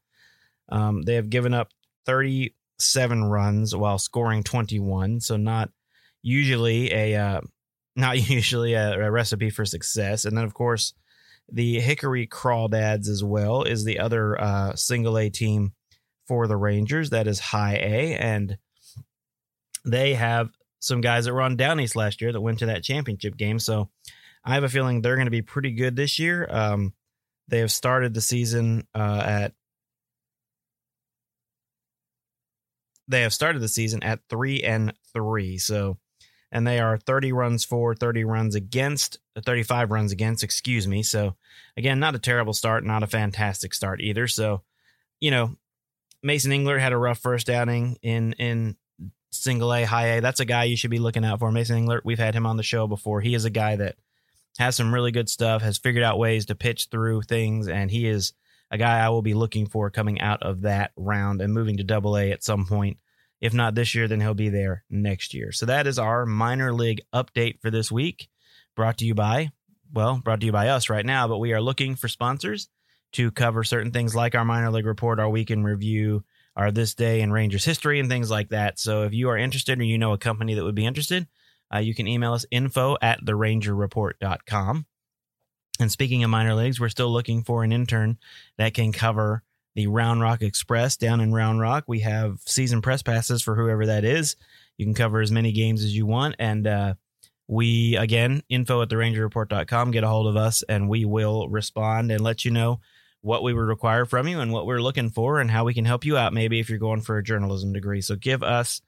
Um, 0.69 1.01
they 1.01 1.15
have 1.15 1.29
given 1.29 1.53
up 1.53 1.71
37 2.05 3.23
runs 3.23 3.75
while 3.75 3.97
scoring 3.97 4.43
21. 4.43 5.21
So 5.21 5.37
not 5.37 5.69
usually 6.21 6.93
a 6.93 7.15
uh, 7.15 7.41
not 7.95 8.29
usually 8.29 8.73
a, 8.73 8.93
a, 8.93 9.11
recipe 9.11 9.49
for 9.49 9.65
success. 9.65 10.25
And 10.25 10.37
then 10.37 10.45
of 10.45 10.53
course 10.53 10.93
the 11.51 11.79
Hickory 11.79 12.27
Crawdads 12.27 13.07
as 13.09 13.23
well 13.23 13.63
is 13.63 13.83
the 13.83 13.99
other 13.99 14.39
uh, 14.39 14.75
single 14.75 15.17
A 15.17 15.29
team 15.29 15.73
for 16.27 16.47
the 16.47 16.55
Rangers. 16.55 17.09
That 17.09 17.27
is 17.27 17.39
high 17.39 17.75
A, 17.75 18.15
and 18.15 18.57
they 19.83 20.13
have 20.13 20.49
some 20.79 21.01
guys 21.01 21.25
that 21.25 21.33
were 21.33 21.41
on 21.41 21.57
Down 21.57 21.79
East 21.79 21.95
last 21.95 22.21
year 22.21 22.31
that 22.31 22.41
went 22.41 22.59
to 22.59 22.67
that 22.67 22.83
championship 22.83 23.35
game. 23.35 23.59
So 23.59 23.89
I 24.43 24.53
have 24.53 24.63
a 24.63 24.69
feeling 24.69 25.01
they're 25.01 25.15
going 25.15 25.25
to 25.25 25.31
be 25.31 25.41
pretty 25.41 25.71
good 25.71 25.95
this 25.95 26.19
year. 26.19 26.47
Um, 26.49 26.93
they 27.47 27.59
have 27.59 27.71
started 27.71 28.13
the 28.13 28.21
season 28.21 28.87
uh, 28.93 29.23
at 29.25 29.53
they 33.07 33.21
have 33.21 33.33
started 33.33 33.59
the 33.59 33.67
season 33.67 34.03
at 34.03 34.19
three 34.29 34.61
and 34.63 34.93
three. 35.13 35.57
So, 35.57 35.97
and 36.51 36.65
they 36.65 36.79
are 36.79 36.97
30 36.97 37.31
runs 37.33 37.65
for, 37.65 37.95
30 37.95 38.23
runs 38.23 38.55
against, 38.55 39.19
uh, 39.35 39.41
35 39.43 39.91
runs 39.91 40.11
against, 40.11 40.43
excuse 40.43 40.87
me. 40.87 41.01
So, 41.03 41.35
again, 41.75 41.99
not 41.99 42.15
a 42.15 42.19
terrible 42.19 42.53
start, 42.53 42.85
not 42.85 43.03
a 43.03 43.07
fantastic 43.07 43.73
start 43.73 43.99
either. 43.99 44.27
So, 44.27 44.61
you 45.19 45.31
know, 45.31 45.55
Mason 46.21 46.51
Englert 46.51 46.79
had 46.79 46.93
a 46.93 46.97
rough 46.97 47.19
first 47.19 47.49
outing 47.49 47.97
in 48.01 48.33
in 48.33 48.75
single 49.31 49.73
A, 49.73 49.83
high 49.83 50.17
A. 50.17 50.21
That's 50.21 50.39
a 50.39 50.45
guy 50.45 50.65
you 50.65 50.77
should 50.77 50.91
be 50.91 50.99
looking 50.99 51.25
out 51.25 51.39
for. 51.39 51.51
Mason 51.51 51.85
Englert, 51.85 52.01
we've 52.03 52.19
had 52.19 52.35
him 52.35 52.45
on 52.45 52.57
the 52.57 52.63
show 52.63 52.87
before. 52.87 53.21
He 53.21 53.33
is 53.33 53.45
a 53.45 53.49
guy 53.49 53.75
that 53.77 53.95
has 54.59 54.75
some 54.75 54.93
really 54.93 55.11
good 55.11 55.29
stuff, 55.29 55.61
has 55.61 55.77
figured 55.77 56.03
out 56.03 56.19
ways 56.19 56.45
to 56.47 56.55
pitch 56.55 56.89
through 56.91 57.21
things, 57.21 57.69
and 57.69 57.89
he 57.89 58.05
is 58.05 58.33
a 58.69 58.77
guy 58.77 58.99
I 58.99 59.07
will 59.07 59.21
be 59.21 59.33
looking 59.33 59.65
for 59.65 59.89
coming 59.89 60.19
out 60.19 60.43
of 60.43 60.61
that 60.61 60.91
round 60.97 61.41
and 61.41 61.53
moving 61.53 61.77
to 61.77 61.83
double 61.83 62.17
A 62.17 62.31
at 62.31 62.43
some 62.43 62.65
point. 62.67 62.97
If 63.39 63.53
not 63.53 63.73
this 63.73 63.95
year, 63.95 64.09
then 64.09 64.19
he'll 64.19 64.33
be 64.33 64.49
there 64.49 64.83
next 64.89 65.33
year. 65.33 65.53
So 65.53 65.65
that 65.67 65.87
is 65.87 65.97
our 65.97 66.25
minor 66.25 66.73
league 66.73 67.01
update 67.13 67.61
for 67.61 67.71
this 67.71 67.89
week. 67.89 68.27
Brought 68.75 68.97
to 68.97 69.05
you 69.05 69.15
by, 69.15 69.51
well, 69.93 70.19
brought 70.21 70.41
to 70.41 70.45
you 70.45 70.51
by 70.51 70.67
us 70.67 70.89
right 70.89 71.05
now, 71.05 71.29
but 71.29 71.39
we 71.39 71.53
are 71.53 71.61
looking 71.61 71.95
for 71.95 72.09
sponsors 72.09 72.67
to 73.13 73.31
cover 73.31 73.63
certain 73.63 73.91
things 73.91 74.13
like 74.13 74.35
our 74.35 74.45
minor 74.45 74.71
league 74.71 74.85
report, 74.85 75.21
our 75.21 75.29
weekend 75.29 75.63
review, 75.63 76.25
our 76.57 76.69
this 76.69 76.95
day 76.95 77.21
in 77.21 77.31
Rangers 77.31 77.63
history, 77.63 78.01
and 78.01 78.09
things 78.09 78.29
like 78.29 78.49
that. 78.49 78.77
So 78.77 79.03
if 79.03 79.13
you 79.13 79.29
are 79.29 79.37
interested 79.37 79.79
or 79.79 79.83
you 79.83 79.97
know 79.97 80.11
a 80.11 80.17
company 80.17 80.55
that 80.55 80.65
would 80.65 80.75
be 80.75 80.85
interested, 80.85 81.27
uh, 81.73 81.79
you 81.79 81.93
can 81.93 82.07
email 82.07 82.33
us 82.33 82.45
info 82.51 82.97
at 83.01 83.23
therangerreport.com. 83.23 84.85
And 85.79 85.91
speaking 85.91 86.23
of 86.23 86.29
minor 86.29 86.55
leagues, 86.55 86.79
we're 86.79 86.89
still 86.89 87.11
looking 87.11 87.43
for 87.43 87.63
an 87.63 87.71
intern 87.71 88.17
that 88.57 88.73
can 88.73 88.91
cover 88.91 89.43
the 89.75 89.87
Round 89.87 90.21
Rock 90.21 90.41
Express 90.41 90.97
down 90.97 91.21
in 91.21 91.33
Round 91.33 91.59
Rock. 91.61 91.85
We 91.87 92.01
have 92.01 92.39
season 92.45 92.81
press 92.81 93.01
passes 93.01 93.41
for 93.41 93.55
whoever 93.55 93.85
that 93.85 94.03
is. 94.03 94.35
You 94.77 94.85
can 94.85 94.93
cover 94.93 95.21
as 95.21 95.31
many 95.31 95.51
games 95.51 95.83
as 95.83 95.95
you 95.95 96.05
want. 96.05 96.35
And 96.37 96.67
uh, 96.67 96.93
we, 97.47 97.95
again, 97.95 98.43
info 98.49 98.81
at 98.81 98.89
therangerreport.com, 98.89 99.91
get 99.91 100.03
a 100.03 100.07
hold 100.07 100.27
of 100.27 100.35
us 100.35 100.63
and 100.63 100.89
we 100.89 101.05
will 101.05 101.47
respond 101.47 102.11
and 102.11 102.21
let 102.21 102.43
you 102.43 102.51
know 102.51 102.81
what 103.21 103.43
we 103.43 103.53
would 103.53 103.67
require 103.67 104.05
from 104.05 104.27
you 104.27 104.39
and 104.39 104.51
what 104.51 104.65
we're 104.65 104.81
looking 104.81 105.09
for 105.09 105.39
and 105.39 105.51
how 105.51 105.65
we 105.65 105.73
can 105.73 105.85
help 105.85 106.05
you 106.05 106.17
out 106.17 106.33
maybe 106.33 106.59
if 106.59 106.69
you're 106.69 106.79
going 106.79 107.01
for 107.01 107.17
a 107.17 107.23
journalism 107.23 107.73
degree. 107.73 108.01
So 108.01 108.15
give 108.15 108.43
us 108.43 108.81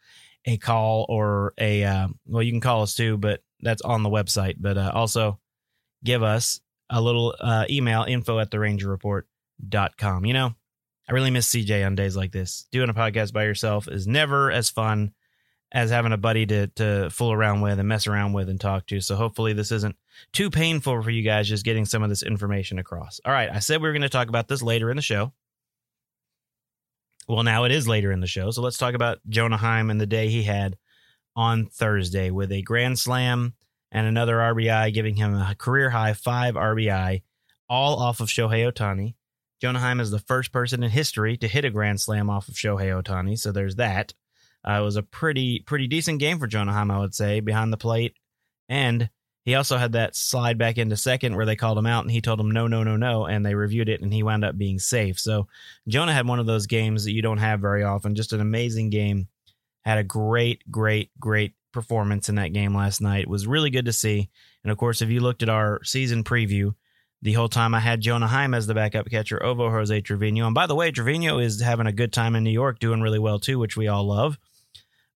a 0.45 0.57
call 0.57 1.05
or 1.09 1.53
a 1.57 1.83
uh, 1.83 2.07
well 2.25 2.43
you 2.43 2.51
can 2.51 2.61
call 2.61 2.81
us 2.81 2.95
too, 2.95 3.17
but 3.17 3.41
that's 3.61 3.81
on 3.81 4.03
the 4.03 4.09
website, 4.09 4.55
but 4.59 4.77
uh, 4.77 4.91
also 4.93 5.39
give 6.03 6.23
us 6.23 6.61
a 6.89 7.01
little 7.01 7.35
uh, 7.39 7.65
email 7.69 8.03
info 8.03 8.39
at 8.39 8.51
the 8.51 8.59
ranger 8.59 8.89
report.com. 8.89 10.25
You 10.25 10.33
know, 10.33 10.55
I 11.07 11.13
really 11.13 11.31
miss 11.31 11.47
CJ 11.47 11.85
on 11.85 11.95
days 11.95 12.15
like 12.15 12.31
this. 12.31 12.67
Doing 12.71 12.89
a 12.89 12.93
podcast 12.93 13.33
by 13.33 13.43
yourself 13.43 13.87
is 13.87 14.07
never 14.07 14.51
as 14.51 14.69
fun 14.69 15.13
as 15.71 15.89
having 15.89 16.11
a 16.11 16.17
buddy 16.17 16.45
to 16.45 16.67
to 16.67 17.09
fool 17.09 17.31
around 17.31 17.61
with 17.61 17.79
and 17.79 17.87
mess 17.87 18.07
around 18.07 18.33
with 18.33 18.49
and 18.49 18.59
talk 18.59 18.87
to. 18.87 18.99
So 18.99 19.15
hopefully 19.15 19.53
this 19.53 19.71
isn't 19.71 19.95
too 20.33 20.49
painful 20.49 21.01
for 21.01 21.09
you 21.09 21.23
guys 21.23 21.47
just 21.47 21.65
getting 21.65 21.85
some 21.85 22.03
of 22.03 22.09
this 22.09 22.23
information 22.23 22.79
across. 22.79 23.21
All 23.25 23.31
right, 23.31 23.49
I 23.51 23.59
said 23.59 23.81
we 23.81 23.87
were 23.87 23.93
going 23.93 24.01
to 24.01 24.09
talk 24.09 24.27
about 24.27 24.47
this 24.47 24.61
later 24.61 24.89
in 24.89 24.95
the 24.95 25.01
show. 25.01 25.33
Well, 27.31 27.43
now 27.43 27.63
it 27.63 27.71
is 27.71 27.87
later 27.87 28.11
in 28.11 28.19
the 28.19 28.27
show. 28.27 28.51
So 28.51 28.61
let's 28.61 28.77
talk 28.77 28.93
about 28.93 29.19
Jonah 29.29 29.55
Heim 29.55 29.89
and 29.89 30.01
the 30.01 30.05
day 30.05 30.27
he 30.27 30.43
had 30.43 30.75
on 31.33 31.67
Thursday 31.67 32.29
with 32.29 32.51
a 32.51 32.61
grand 32.61 32.99
slam 32.99 33.53
and 33.89 34.05
another 34.05 34.35
RBI, 34.35 34.93
giving 34.93 35.15
him 35.15 35.33
a 35.35 35.55
career 35.57 35.89
high 35.89 36.11
five 36.11 36.55
RBI, 36.55 37.21
all 37.69 37.99
off 37.99 38.19
of 38.19 38.27
Shohei 38.27 38.69
Ohtani. 38.69 39.15
Jonah 39.61 39.79
Heim 39.79 40.01
is 40.01 40.11
the 40.11 40.19
first 40.19 40.51
person 40.51 40.83
in 40.83 40.91
history 40.91 41.37
to 41.37 41.47
hit 41.47 41.63
a 41.63 41.69
grand 41.69 42.01
slam 42.01 42.29
off 42.29 42.49
of 42.49 42.55
Shohei 42.55 43.01
Ohtani. 43.01 43.39
So 43.39 43.53
there's 43.53 43.77
that. 43.77 44.13
Uh, 44.67 44.79
it 44.81 44.83
was 44.83 44.97
a 44.97 45.03
pretty 45.03 45.63
pretty 45.65 45.87
decent 45.87 46.19
game 46.19 46.37
for 46.37 46.47
Jonah 46.47 46.73
Heim, 46.73 46.91
I 46.91 46.99
would 46.99 47.15
say, 47.15 47.39
behind 47.39 47.71
the 47.71 47.77
plate. 47.77 48.13
And 48.67 49.09
he 49.43 49.55
also 49.55 49.77
had 49.77 49.93
that 49.93 50.15
slide 50.15 50.57
back 50.57 50.77
into 50.77 50.95
second 50.95 51.35
where 51.35 51.45
they 51.45 51.55
called 51.55 51.77
him 51.77 51.87
out 51.87 52.03
and 52.03 52.11
he 52.11 52.21
told 52.21 52.39
them 52.39 52.51
no, 52.51 52.67
no, 52.67 52.83
no, 52.83 52.95
no, 52.95 53.25
and 53.25 53.45
they 53.45 53.55
reviewed 53.55 53.89
it 53.89 54.01
and 54.01 54.13
he 54.13 54.23
wound 54.23 54.45
up 54.45 54.57
being 54.57 54.77
safe. 54.77 55.19
So 55.19 55.47
Jonah 55.87 56.13
had 56.13 56.27
one 56.27 56.39
of 56.39 56.45
those 56.45 56.67
games 56.67 57.05
that 57.05 57.13
you 57.13 57.21
don't 57.21 57.39
have 57.39 57.59
very 57.59 57.83
often. 57.83 58.15
Just 58.15 58.33
an 58.33 58.41
amazing 58.41 58.89
game. 58.91 59.27
Had 59.83 59.97
a 59.97 60.03
great, 60.03 60.69
great, 60.69 61.09
great 61.19 61.53
performance 61.71 62.29
in 62.29 62.35
that 62.35 62.53
game 62.53 62.75
last 62.75 63.01
night. 63.01 63.23
It 63.23 63.29
was 63.29 63.47
really 63.47 63.71
good 63.71 63.85
to 63.85 63.93
see. 63.93 64.29
And 64.63 64.71
of 64.71 64.77
course, 64.77 65.01
if 65.01 65.09
you 65.09 65.21
looked 65.21 65.41
at 65.41 65.49
our 65.49 65.83
season 65.83 66.23
preview, 66.23 66.75
the 67.23 67.33
whole 67.33 67.49
time 67.49 67.73
I 67.73 67.79
had 67.79 68.01
Jonah 68.01 68.27
Heim 68.27 68.53
as 68.53 68.67
the 68.67 68.75
backup 68.75 69.09
catcher 69.09 69.43
over 69.43 69.71
Jose 69.71 70.01
Trevino. 70.01 70.45
And 70.45 70.53
by 70.53 70.67
the 70.67 70.75
way, 70.75 70.91
Trevino 70.91 71.39
is 71.39 71.61
having 71.61 71.87
a 71.87 71.91
good 71.91 72.13
time 72.13 72.35
in 72.35 72.43
New 72.43 72.51
York, 72.51 72.77
doing 72.77 73.01
really 73.01 73.19
well 73.19 73.39
too, 73.39 73.57
which 73.57 73.75
we 73.75 73.87
all 73.87 74.03
love 74.03 74.37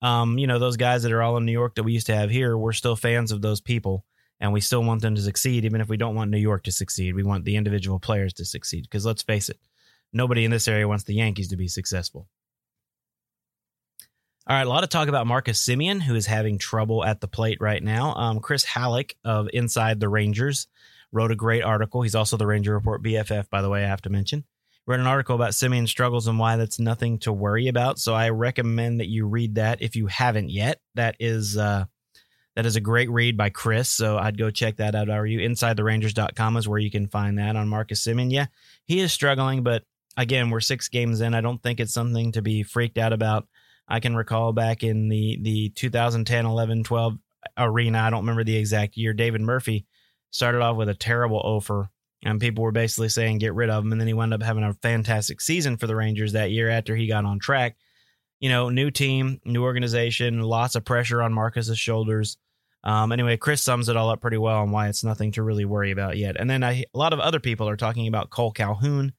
um, 0.02 0.38
you 0.38 0.48
know, 0.48 0.60
those 0.60 0.78
guys 0.78 1.04
that 1.04 1.12
are 1.12 1.22
all 1.22 1.38
in 1.38 1.46
New 1.46 1.52
York 1.52 1.76
that 1.76 1.84
we 1.84 1.94
used 1.94 2.08
to 2.08 2.16
have 2.16 2.30
here, 2.30 2.58
we're 2.58 2.74
still 2.74 2.96
fans 2.96 3.32
of 3.32 3.42
those 3.42 3.62
people 3.62 4.04
and 4.42 4.52
we 4.52 4.60
still 4.60 4.84
want 4.84 5.02
them 5.02 5.16
to 5.16 5.22
succeed, 5.22 5.64
even 5.64 5.80
if 5.80 5.88
we 5.88 5.98
don't 5.98 6.16
want 6.16 6.32
New 6.32 6.40
York 6.40 6.64
to 6.64 6.72
succeed. 6.72 7.16
We 7.16 7.24
want 7.24 7.46
the 7.46 7.56
individual 7.56 8.00
players 8.00 8.34
to 8.34 8.46
succeed 8.46 8.84
because 8.84 9.06
let's 9.06 9.22
face 9.22 9.48
it, 9.48 9.60
nobody 10.12 10.44
in 10.44 10.52
this 10.52 10.68
area 10.68 10.88
wants 10.88 11.04
the 11.04 11.14
Yankees 11.14 11.50
to 11.50 11.58
be 11.58 11.68
successful. 11.68 12.28
All 14.48 14.58
right, 14.58 14.66
a 14.66 14.70
lot 14.70 14.84
of 14.84 14.90
talk 14.90 15.08
about 15.08 15.28
Marcus 15.28 15.64
Semien, 15.64 16.02
who 16.02 16.16
is 16.16 16.26
having 16.26 16.58
trouble 16.58 17.06
at 17.06 17.22
the 17.22 17.28
plate 17.28 17.60
right 17.62 17.82
now. 17.82 18.16
Um, 18.16 18.40
Chris 18.40 18.64
Halleck 18.64 19.16
of 19.24 19.48
Inside 19.54 20.00
the 20.00 20.10
Rangers 20.10 20.68
wrote 21.12 21.32
a 21.32 21.36
great 21.36 21.64
article. 21.64 22.02
He's 22.02 22.16
also 22.16 22.38
the 22.38 22.48
Ranger 22.48 22.74
Report 22.74 23.04
BFF, 23.04 23.50
by 23.52 23.62
the 23.62 23.70
way, 23.70 23.84
I 23.86 23.88
have 23.88 24.02
to 24.02 24.10
mention 24.10 24.44
Wrote 24.88 25.00
an 25.00 25.06
article 25.06 25.36
about 25.36 25.52
Semien 25.52 25.88
struggles 25.88 26.28
and 26.28 26.40
why 26.40 26.56
that's 26.56 26.80
nothing 26.80 27.20
to 27.20 27.32
worry 27.32 27.68
about. 27.68 28.00
So 28.00 28.16
I 28.16 28.30
recommend 28.30 29.00
that 29.00 29.10
you 29.10 29.28
read 29.28 29.56
that 29.56 29.84
if 29.84 29.96
you 29.96 30.08
haven't 30.08 30.50
yet. 30.50 30.82
That 30.96 31.16
is 31.20 31.56
uh, 31.56 31.86
that 32.56 32.66
is 32.66 32.76
a 32.76 32.82
great 32.82 33.10
read 33.10 33.38
by 33.38 33.50
Chris. 33.50 33.90
So 33.90 34.18
I'd 34.18 34.38
go 34.38 34.52
check 34.52 34.78
that 34.78 34.96
out. 34.96 35.10
Are 35.10 35.26
you 35.26 35.40
InsideTheRangers.com 35.40 36.58
is 36.58 36.68
where 36.68 36.80
you 36.80 36.92
can 36.92 37.08
find 37.08 37.38
that 37.40 37.56
on 37.56 37.68
Marcus 37.68 38.06
Semien. 38.06 38.32
Yeah, 38.32 38.48
he 38.86 39.00
is 39.00 39.14
struggling, 39.14 39.64
but 39.64 39.84
again, 40.18 40.50
we're 40.50 40.60
six 40.60 40.90
games 40.90 41.22
in. 41.22 41.34
I 41.34 41.42
don't 41.42 41.62
think 41.62 41.80
it's 41.80 41.94
something 41.94 42.32
to 42.34 42.42
be 42.42 42.64
freaked 42.64 42.98
out 42.98 43.14
about. 43.14 43.48
I 43.88 44.00
can 44.00 44.16
recall 44.16 44.54
back 44.54 44.84
in 44.84 45.10
the 45.10 45.38
the 45.42 45.70
2010, 45.70 46.46
11, 46.46 46.84
12 46.84 47.18
arena. 47.58 48.00
I 48.00 48.10
don't 48.10 48.22
remember 48.22 48.44
the 48.44 48.58
exact 48.58 48.98
year. 48.98 49.14
David 49.14 49.42
Murphy 49.42 49.86
started 50.30 50.62
off 50.62 50.78
with 50.78 50.90
a 50.90 50.94
terrible 50.94 51.40
offer 51.40 51.90
and 52.24 52.40
people 52.40 52.64
were 52.64 52.72
basically 52.72 53.10
saying 53.10 53.40
get 53.40 53.54
rid 53.54 53.70
of 53.70 53.84
him. 53.84 53.92
And 53.92 54.00
then 54.00 54.08
he 54.08 54.14
wound 54.14 54.34
up 54.34 54.44
having 54.44 54.64
a 54.64 54.74
fantastic 54.76 55.42
season 55.42 55.78
for 55.78 55.88
the 55.88 55.96
Rangers 55.96 56.34
that 56.34 56.52
year 56.52 56.70
after 56.70 56.96
he 56.96 57.08
got 57.08 57.26
on 57.26 57.40
track. 57.40 57.76
You 58.42 58.50
know, 58.50 58.70
new 58.70 58.92
team, 58.92 59.40
new 59.46 59.64
organization, 59.64 60.42
lots 60.42 60.76
of 60.76 60.84
pressure 60.84 61.22
on 61.22 61.32
Marcus's 61.32 61.80
shoulders. 61.80 62.38
Um, 62.84 63.12
anyway, 63.12 63.38
Chris 63.38 63.62
sums 63.62 63.88
it 63.88 63.96
all 63.96 64.10
up 64.10 64.22
pretty 64.22 64.38
well 64.38 64.58
on 64.58 64.72
why 64.72 64.90
it's 64.90 65.04
nothing 65.04 65.32
to 65.34 65.44
really 65.44 65.66
worry 65.66 65.92
about 65.92 66.18
yet. 66.18 66.36
And 66.38 66.50
then 66.50 66.64
I, 66.64 66.84
a 66.94 66.98
lot 66.98 67.14
of 67.14 67.20
other 67.20 67.40
people 67.40 67.70
are 67.70 67.78
talking 67.78 68.08
about 68.08 68.32
Kole 68.32 68.54
Calhoun 68.54 69.14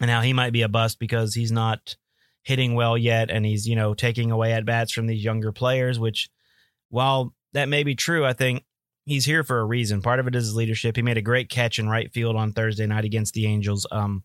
and 0.00 0.10
how 0.10 0.20
he 0.20 0.32
might 0.32 0.52
be 0.52 0.62
a 0.62 0.68
bust 0.68 0.98
because 0.98 1.34
he's 1.34 1.50
not 1.50 1.96
hitting 2.42 2.74
well 2.74 2.96
yet 2.96 3.30
and 3.30 3.44
he's, 3.44 3.66
you 3.66 3.76
know, 3.76 3.94
taking 3.94 4.30
away 4.30 4.52
at 4.52 4.66
bats 4.66 4.92
from 4.92 5.06
these 5.06 5.24
younger 5.24 5.52
players, 5.52 5.98
which 5.98 6.28
while 6.90 7.34
that 7.52 7.68
may 7.68 7.82
be 7.82 7.94
true, 7.94 8.24
I 8.24 8.32
think 8.32 8.64
he's 9.06 9.24
here 9.24 9.44
for 9.44 9.60
a 9.60 9.64
reason. 9.64 10.02
Part 10.02 10.20
of 10.20 10.26
it 10.26 10.34
is 10.34 10.44
his 10.44 10.56
leadership. 10.56 10.96
He 10.96 11.02
made 11.02 11.18
a 11.18 11.22
great 11.22 11.48
catch 11.48 11.78
in 11.78 11.88
right 11.88 12.12
field 12.12 12.36
on 12.36 12.52
Thursday 12.52 12.86
night 12.86 13.04
against 13.04 13.34
the 13.34 13.46
Angels. 13.46 13.86
Um, 13.90 14.24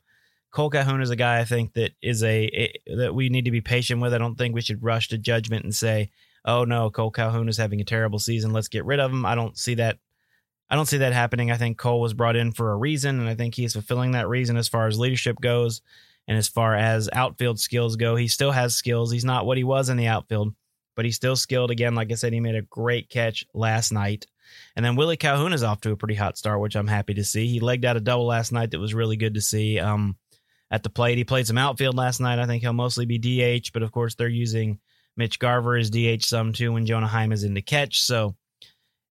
Kole 0.55 0.71
Calhoun 0.71 1.01
is 1.01 1.09
a 1.09 1.17
guy 1.17 1.39
I 1.39 1.43
think 1.43 1.73
that 1.73 1.91
is 2.01 2.23
a, 2.23 2.45
a, 2.45 2.95
that 2.95 3.13
we 3.13 3.27
need 3.27 3.43
to 3.43 3.51
be 3.51 3.59
patient 3.59 4.01
with. 4.01 4.13
I 4.13 4.17
don't 4.17 4.37
think 4.37 4.55
we 4.55 4.61
should 4.61 4.81
rush 4.81 5.09
to 5.09 5.17
judgment 5.17 5.65
and 5.65 5.75
say, 5.75 6.11
"Oh 6.45 6.63
no, 6.63 6.89
Kole 6.89 7.13
Calhoun 7.13 7.49
is 7.49 7.57
having 7.57 7.81
a 7.81 7.85
terrible 7.85 8.19
season. 8.19 8.53
Let's 8.53 8.69
get 8.69 8.85
rid 8.85 9.01
of 9.01 9.11
him." 9.11 9.25
I 9.25 9.35
don't 9.35 9.57
see 9.57 9.75
that. 9.75 9.97
I 10.69 10.77
don't 10.77 10.85
see 10.85 10.99
that 10.99 11.11
happening. 11.11 11.51
I 11.51 11.57
think 11.57 11.77
Kole 11.77 11.99
was 11.99 12.13
brought 12.13 12.37
in 12.37 12.53
for 12.53 12.71
a 12.71 12.77
reason, 12.77 13.19
and 13.19 13.27
I 13.27 13.35
think 13.35 13.53
he's 13.53 13.73
fulfilling 13.73 14.11
that 14.11 14.29
reason 14.29 14.55
as 14.55 14.69
far 14.69 14.87
as 14.87 14.97
leadership 14.97 15.41
goes, 15.41 15.81
and 16.25 16.37
as 16.37 16.47
far 16.47 16.73
as 16.73 17.09
outfield 17.11 17.59
skills 17.59 17.97
go. 17.97 18.15
He 18.15 18.29
still 18.29 18.51
has 18.51 18.73
skills. 18.73 19.11
He's 19.11 19.25
not 19.25 19.45
what 19.45 19.57
he 19.57 19.65
was 19.65 19.89
in 19.89 19.97
the 19.97 20.07
outfield, 20.07 20.55
but 20.95 21.03
he's 21.03 21.17
still 21.17 21.35
skilled. 21.35 21.69
Again, 21.69 21.95
like 21.95 22.13
I 22.13 22.15
said, 22.15 22.31
he 22.31 22.39
made 22.39 22.55
a 22.55 22.61
great 22.61 23.09
catch 23.09 23.45
last 23.53 23.91
night. 23.91 24.25
And 24.75 24.85
then 24.85 24.95
Willie 24.95 25.17
Calhoun 25.17 25.51
is 25.51 25.63
off 25.63 25.81
to 25.81 25.91
a 25.91 25.97
pretty 25.97 26.15
hot 26.15 26.37
start, 26.37 26.61
which 26.61 26.75
I'm 26.75 26.87
happy 26.87 27.15
to 27.15 27.25
see. 27.25 27.47
He 27.47 27.59
legged 27.59 27.83
out 27.83 27.97
a 27.97 27.99
double 27.99 28.27
last 28.27 28.53
night 28.53 28.71
that 28.71 28.79
was 28.79 28.93
really 28.93 29.17
good 29.17 29.33
to 29.33 29.41
see. 29.41 29.79
Um, 29.79 30.15
at 30.71 30.84
the 30.84 30.89
plate, 30.89 31.17
he 31.17 31.23
played 31.23 31.47
some 31.47 31.58
outfield 31.58 31.95
last 31.95 32.19
night. 32.19 32.39
I 32.39 32.45
think 32.45 32.62
he'll 32.63 32.73
mostly 32.73 33.06
be 33.06 33.17
DH, 33.17 33.71
but 33.73 33.84
of 33.84 33.91
course 33.91 34.15
they're 34.15 34.28
using 34.28 34.80
Mitch 35.15 35.39
Garver 35.39 35.78
as 35.78 35.89
DH 35.89 36.23
some 36.23 36.54
too 36.54 36.73
when 36.73 36.86
Jonah 36.86 37.08
Heim 37.08 37.32
is 37.32 37.43
in 37.43 37.54
the 37.54 37.62
catch. 37.62 38.01
So 38.01 38.36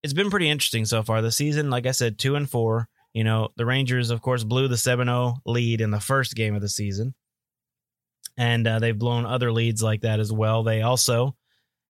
it's 0.04 0.14
been 0.14 0.30
pretty 0.30 0.50
interesting 0.50 0.86
so 0.86 1.04
far. 1.04 1.22
The 1.22 1.32
season, 1.32 1.70
like 1.70 1.86
I 1.86 1.92
said, 1.92 2.18
two 2.18 2.36
and 2.36 2.50
four. 2.50 2.88
You 3.14 3.26
know, 3.26 3.50
the 3.58 3.66
Rangers, 3.66 4.10
of 4.10 4.22
course, 4.22 4.46
blew 4.46 4.70
the 4.70 4.78
7 4.78 5.06
0 5.08 5.36
lead 5.46 5.82
in 5.82 5.92
the 5.92 6.00
first 6.00 6.34
game 6.34 6.56
of 6.56 6.62
the 6.62 6.70
season. 6.70 7.14
And 8.38 8.66
uh, 8.66 8.80
they've 8.80 8.98
blown 8.98 9.26
other 9.26 9.52
leads 9.52 9.84
like 9.84 10.02
that 10.02 10.22
as 10.22 10.32
well. 10.32 10.64
They 10.64 10.82
also 10.82 11.36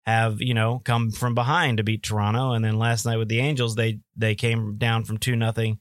have 0.07 0.40
you 0.40 0.55
know 0.55 0.81
come 0.85 1.11
from 1.11 1.35
behind 1.35 1.77
to 1.77 1.85
beat 1.85 2.03
Toronto, 2.03 2.53
and 2.53 2.64
then 2.64 2.79
last 2.79 3.05
night 3.05 3.18
with 3.18 3.29
the 3.29 3.40
Angels, 3.40 3.75
they 3.75 4.01
they 4.16 4.35
came 4.35 4.77
down 4.77 5.05
from 5.05 5.18
two 5.18 5.37
nothing 5.37 5.79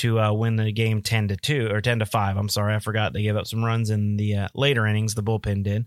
to 0.00 0.20
uh, 0.20 0.32
win 0.32 0.56
the 0.56 0.72
game 0.72 1.02
ten 1.02 1.28
to 1.28 1.36
two 1.36 1.68
or 1.70 1.80
ten 1.80 1.98
to 1.98 2.06
five. 2.06 2.36
I'm 2.36 2.48
sorry, 2.48 2.74
I 2.74 2.78
forgot 2.78 3.12
they 3.12 3.22
gave 3.22 3.36
up 3.36 3.46
some 3.46 3.64
runs 3.64 3.90
in 3.90 4.16
the 4.16 4.36
uh, 4.36 4.48
later 4.54 4.86
innings. 4.86 5.14
The 5.14 5.22
bullpen 5.22 5.62
did, 5.62 5.86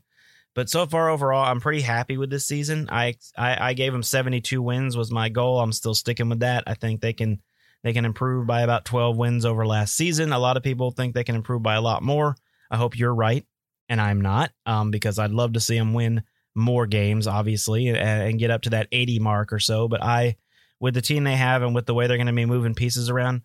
but 0.56 0.70
so 0.70 0.86
far 0.86 1.10
overall, 1.10 1.46
I'm 1.46 1.62
pretty 1.62 1.82
happy 1.82 2.18
with 2.18 2.30
this 2.30 2.46
season. 2.46 2.90
I, 2.92 3.16
I 3.38 3.70
I 3.70 3.74
gave 3.74 3.92
them 3.92 4.04
72 4.04 4.62
wins 4.62 4.96
was 4.96 5.12
my 5.12 5.30
goal. 5.30 5.60
I'm 5.60 5.74
still 5.74 5.96
sticking 5.96 6.30
with 6.30 6.40
that. 6.40 6.64
I 6.68 6.76
think 6.76 7.02
they 7.02 7.14
can 7.14 7.42
they 7.84 7.94
can 7.94 8.06
improve 8.06 8.48
by 8.48 8.62
about 8.62 8.86
12 8.86 9.18
wins 9.18 9.46
over 9.46 9.66
last 9.66 9.96
season. 9.96 10.32
A 10.32 10.40
lot 10.40 10.58
of 10.58 10.64
people 10.64 10.92
think 10.92 11.14
they 11.14 11.24
can 11.24 11.36
improve 11.36 11.62
by 11.62 11.76
a 11.76 11.82
lot 11.82 12.02
more. 12.02 12.36
I 12.72 12.78
hope 12.78 12.98
you're 12.98 13.14
right, 13.14 13.46
and 13.90 14.00
I'm 14.00 14.22
not, 14.22 14.52
um, 14.66 14.90
because 14.90 15.20
I'd 15.20 15.32
love 15.32 15.54
to 15.54 15.60
see 15.60 15.78
them 15.78 15.94
win 15.94 16.24
more 16.56 16.88
games, 16.88 17.28
obviously, 17.28 17.90
and, 17.90 17.98
and 17.98 18.40
get 18.40 18.52
up 18.52 18.64
to 18.64 18.72
that 18.72 18.88
80 18.92 19.20
mark 19.20 19.52
or 19.52 19.60
so. 19.60 19.88
But 19.88 20.02
I, 20.02 20.38
with 20.80 20.94
the 20.94 21.02
team 21.02 21.24
they 21.24 21.36
have 21.36 21.62
and 21.62 21.76
with 21.76 21.86
the 21.86 21.94
way 21.94 22.08
they're 22.08 22.18
going 22.18 22.28
to 22.28 22.34
be 22.34 22.46
moving 22.46 22.76
pieces 22.76 23.10
around, 23.10 23.42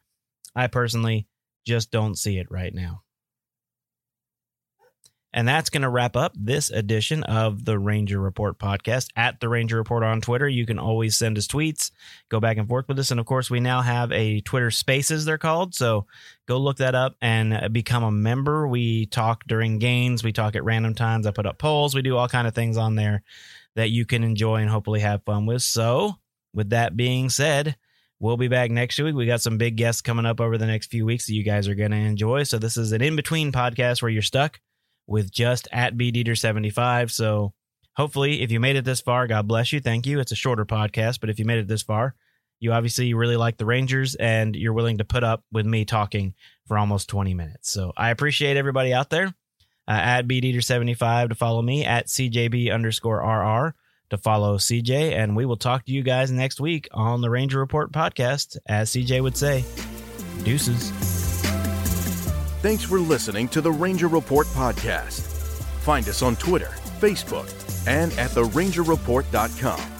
I 0.55 0.67
personally 0.67 1.27
just 1.67 1.91
don't 1.91 2.17
see 2.17 2.39
it 2.39 2.51
right 2.51 2.75
now. 2.75 3.03
And 5.33 5.47
that's 5.47 5.69
going 5.69 5.83
to 5.83 5.91
wrap 5.91 6.17
up 6.17 6.33
this 6.35 6.71
edition 6.71 7.23
of 7.25 7.67
the 7.67 7.79
Ranger 7.79 8.19
Report 8.19 8.59
podcast. 8.59 9.09
At 9.15 9.41
the 9.41 9.49
Ranger 9.49 9.77
Report 9.77 10.03
on 10.03 10.23
Twitter, 10.23 10.49
you 10.49 10.65
can 10.65 10.79
always 10.79 11.19
send 11.19 11.37
us 11.37 11.47
tweets, 11.47 11.91
go 12.31 12.41
back 12.41 12.57
and 12.57 12.67
forth 12.67 12.89
with 12.89 12.99
us. 12.99 13.11
And 13.11 13.21
of 13.21 13.27
course, 13.27 13.51
we 13.51 13.61
now 13.61 13.83
have 13.83 14.11
a 14.11 14.41
Twitter 14.41 14.71
Spaces, 14.71 15.27
they're 15.27 15.37
called. 15.37 15.75
So 15.75 16.07
go 16.47 16.57
look 16.59 16.79
that 16.79 16.95
up 16.95 17.15
and 17.21 17.73
become 17.73 18.03
a 18.03 18.11
member. 18.11 18.67
We 18.67 19.05
talk 19.07 19.45
during 19.47 19.79
games, 19.79 20.25
we 20.25 20.33
talk 20.33 20.57
at 20.57 20.65
random 20.65 20.95
times. 20.95 21.27
I 21.27 21.31
put 21.31 21.47
up 21.47 21.59
polls, 21.59 21.95
we 21.95 22.03
do 22.03 22.17
all 22.17 22.29
kind 22.29 22.49
of 22.49 22.55
things 22.55 22.79
on 22.79 22.95
there 22.95 23.23
that 23.77 23.91
you 23.91 24.07
can 24.07 24.25
enjoy 24.25 24.57
and 24.57 24.71
hopefully 24.71 25.01
have 25.01 25.25
fun 25.25 25.45
with. 25.45 25.63
So, 25.63 26.15
with 26.55 26.71
that 26.71 26.97
being 26.97 27.29
said, 27.29 27.77
We'll 28.21 28.37
be 28.37 28.49
back 28.49 28.71
next 28.71 28.99
week. 28.99 29.15
We 29.15 29.27
got 29.27 29.41
some 29.41 29.59
big 29.59 29.77
guests 29.77 30.03
coming 30.03 30.27
up 30.27 30.41
over 30.41 30.59
the 30.59 30.67
next 30.67 30.91
few 30.91 31.07
weeks 31.07 31.27
that 31.27 31.35
you 31.35 31.45
guys 31.45 31.69
are 31.69 31.75
going 31.75 31.93
to 31.93 31.97
enjoy. 31.97 32.43
So, 32.43 32.59
this 32.59 32.77
is 32.77 32.93
an 32.93 33.03
in 33.03 33.17
between 33.17 33.53
podcast 33.53 34.03
where 34.03 34.11
you're 34.11 34.23
stuck 34.23 34.61
with 35.09 35.33
just 35.33 35.67
at 35.73 35.97
bdieter75. 35.97 37.11
So 37.11 37.53
hopefully, 37.97 38.43
if 38.43 38.53
you 38.53 38.61
made 38.61 38.77
it 38.77 38.85
this 38.85 39.01
far, 39.01 39.27
God 39.27 39.49
bless 39.49 39.73
you. 39.73 39.81
Thank 39.81 40.07
you. 40.07 40.21
It's 40.21 40.31
a 40.31 40.37
shorter 40.37 40.65
podcast, 40.65 41.19
but 41.19 41.31
if 41.31 41.41
you 41.41 41.45
made 41.45 41.59
it 41.59 41.67
this 41.67 41.83
far, 41.83 42.15
you 42.61 42.73
obviously 42.73 43.15
really 43.15 43.37
like 43.37 43.57
the 43.57 43.65
Rangers 43.65 44.15
and 44.15 44.55
you're 44.55 44.73
willing 44.73 44.99
to 44.99 45.05
put 45.05 45.25
up 45.25 45.43
with 45.51 45.67
me 45.67 45.85
talking 45.85 46.35
for 46.67 46.79
almost 46.79 47.09
20 47.09 47.35
minutes. 47.35 47.73
So 47.73 47.93
I 47.97 48.11
appreciate 48.11 48.57
everybody 48.57 48.93
out 48.93 49.11
there. 49.11 49.35
Uh, 49.89 49.93
at 49.93 50.29
bdieter75 50.29 51.31
to 51.31 51.35
follow 51.35 51.63
me, 51.63 51.83
at 51.87 52.09
CJB 52.09 52.71
underscore 52.71 53.21
RR 53.21 53.75
to 54.11 54.19
follow 54.19 54.57
CJ. 54.57 55.13
And 55.13 55.37
we 55.37 55.45
will 55.47 55.57
talk 55.57 55.85
to 55.87 55.93
you 55.93 56.03
guys 56.03 56.31
next 56.31 56.61
week 56.61 56.89
on 56.93 57.21
the 57.21 57.31
Ranger 57.31 57.59
Report 57.59 57.93
podcast. 57.93 58.57
As 58.67 58.91
CJ 58.91 59.23
would 59.23 59.37
say, 59.37 59.65
deuces. 60.45 60.91
Thanks 62.61 62.83
for 62.83 62.99
listening 62.99 63.49
to 63.49 63.61
the 63.61 63.71
Ranger 63.71 64.09
Report 64.09 64.47
podcast. 64.49 65.21
Find 65.83 66.09
us 66.09 66.23
on 66.23 66.37
Twitter, 66.37 66.73
Facebook, 67.01 67.49
and 67.87 68.13
at 68.15 68.31
therangerreport.com. 68.31 69.98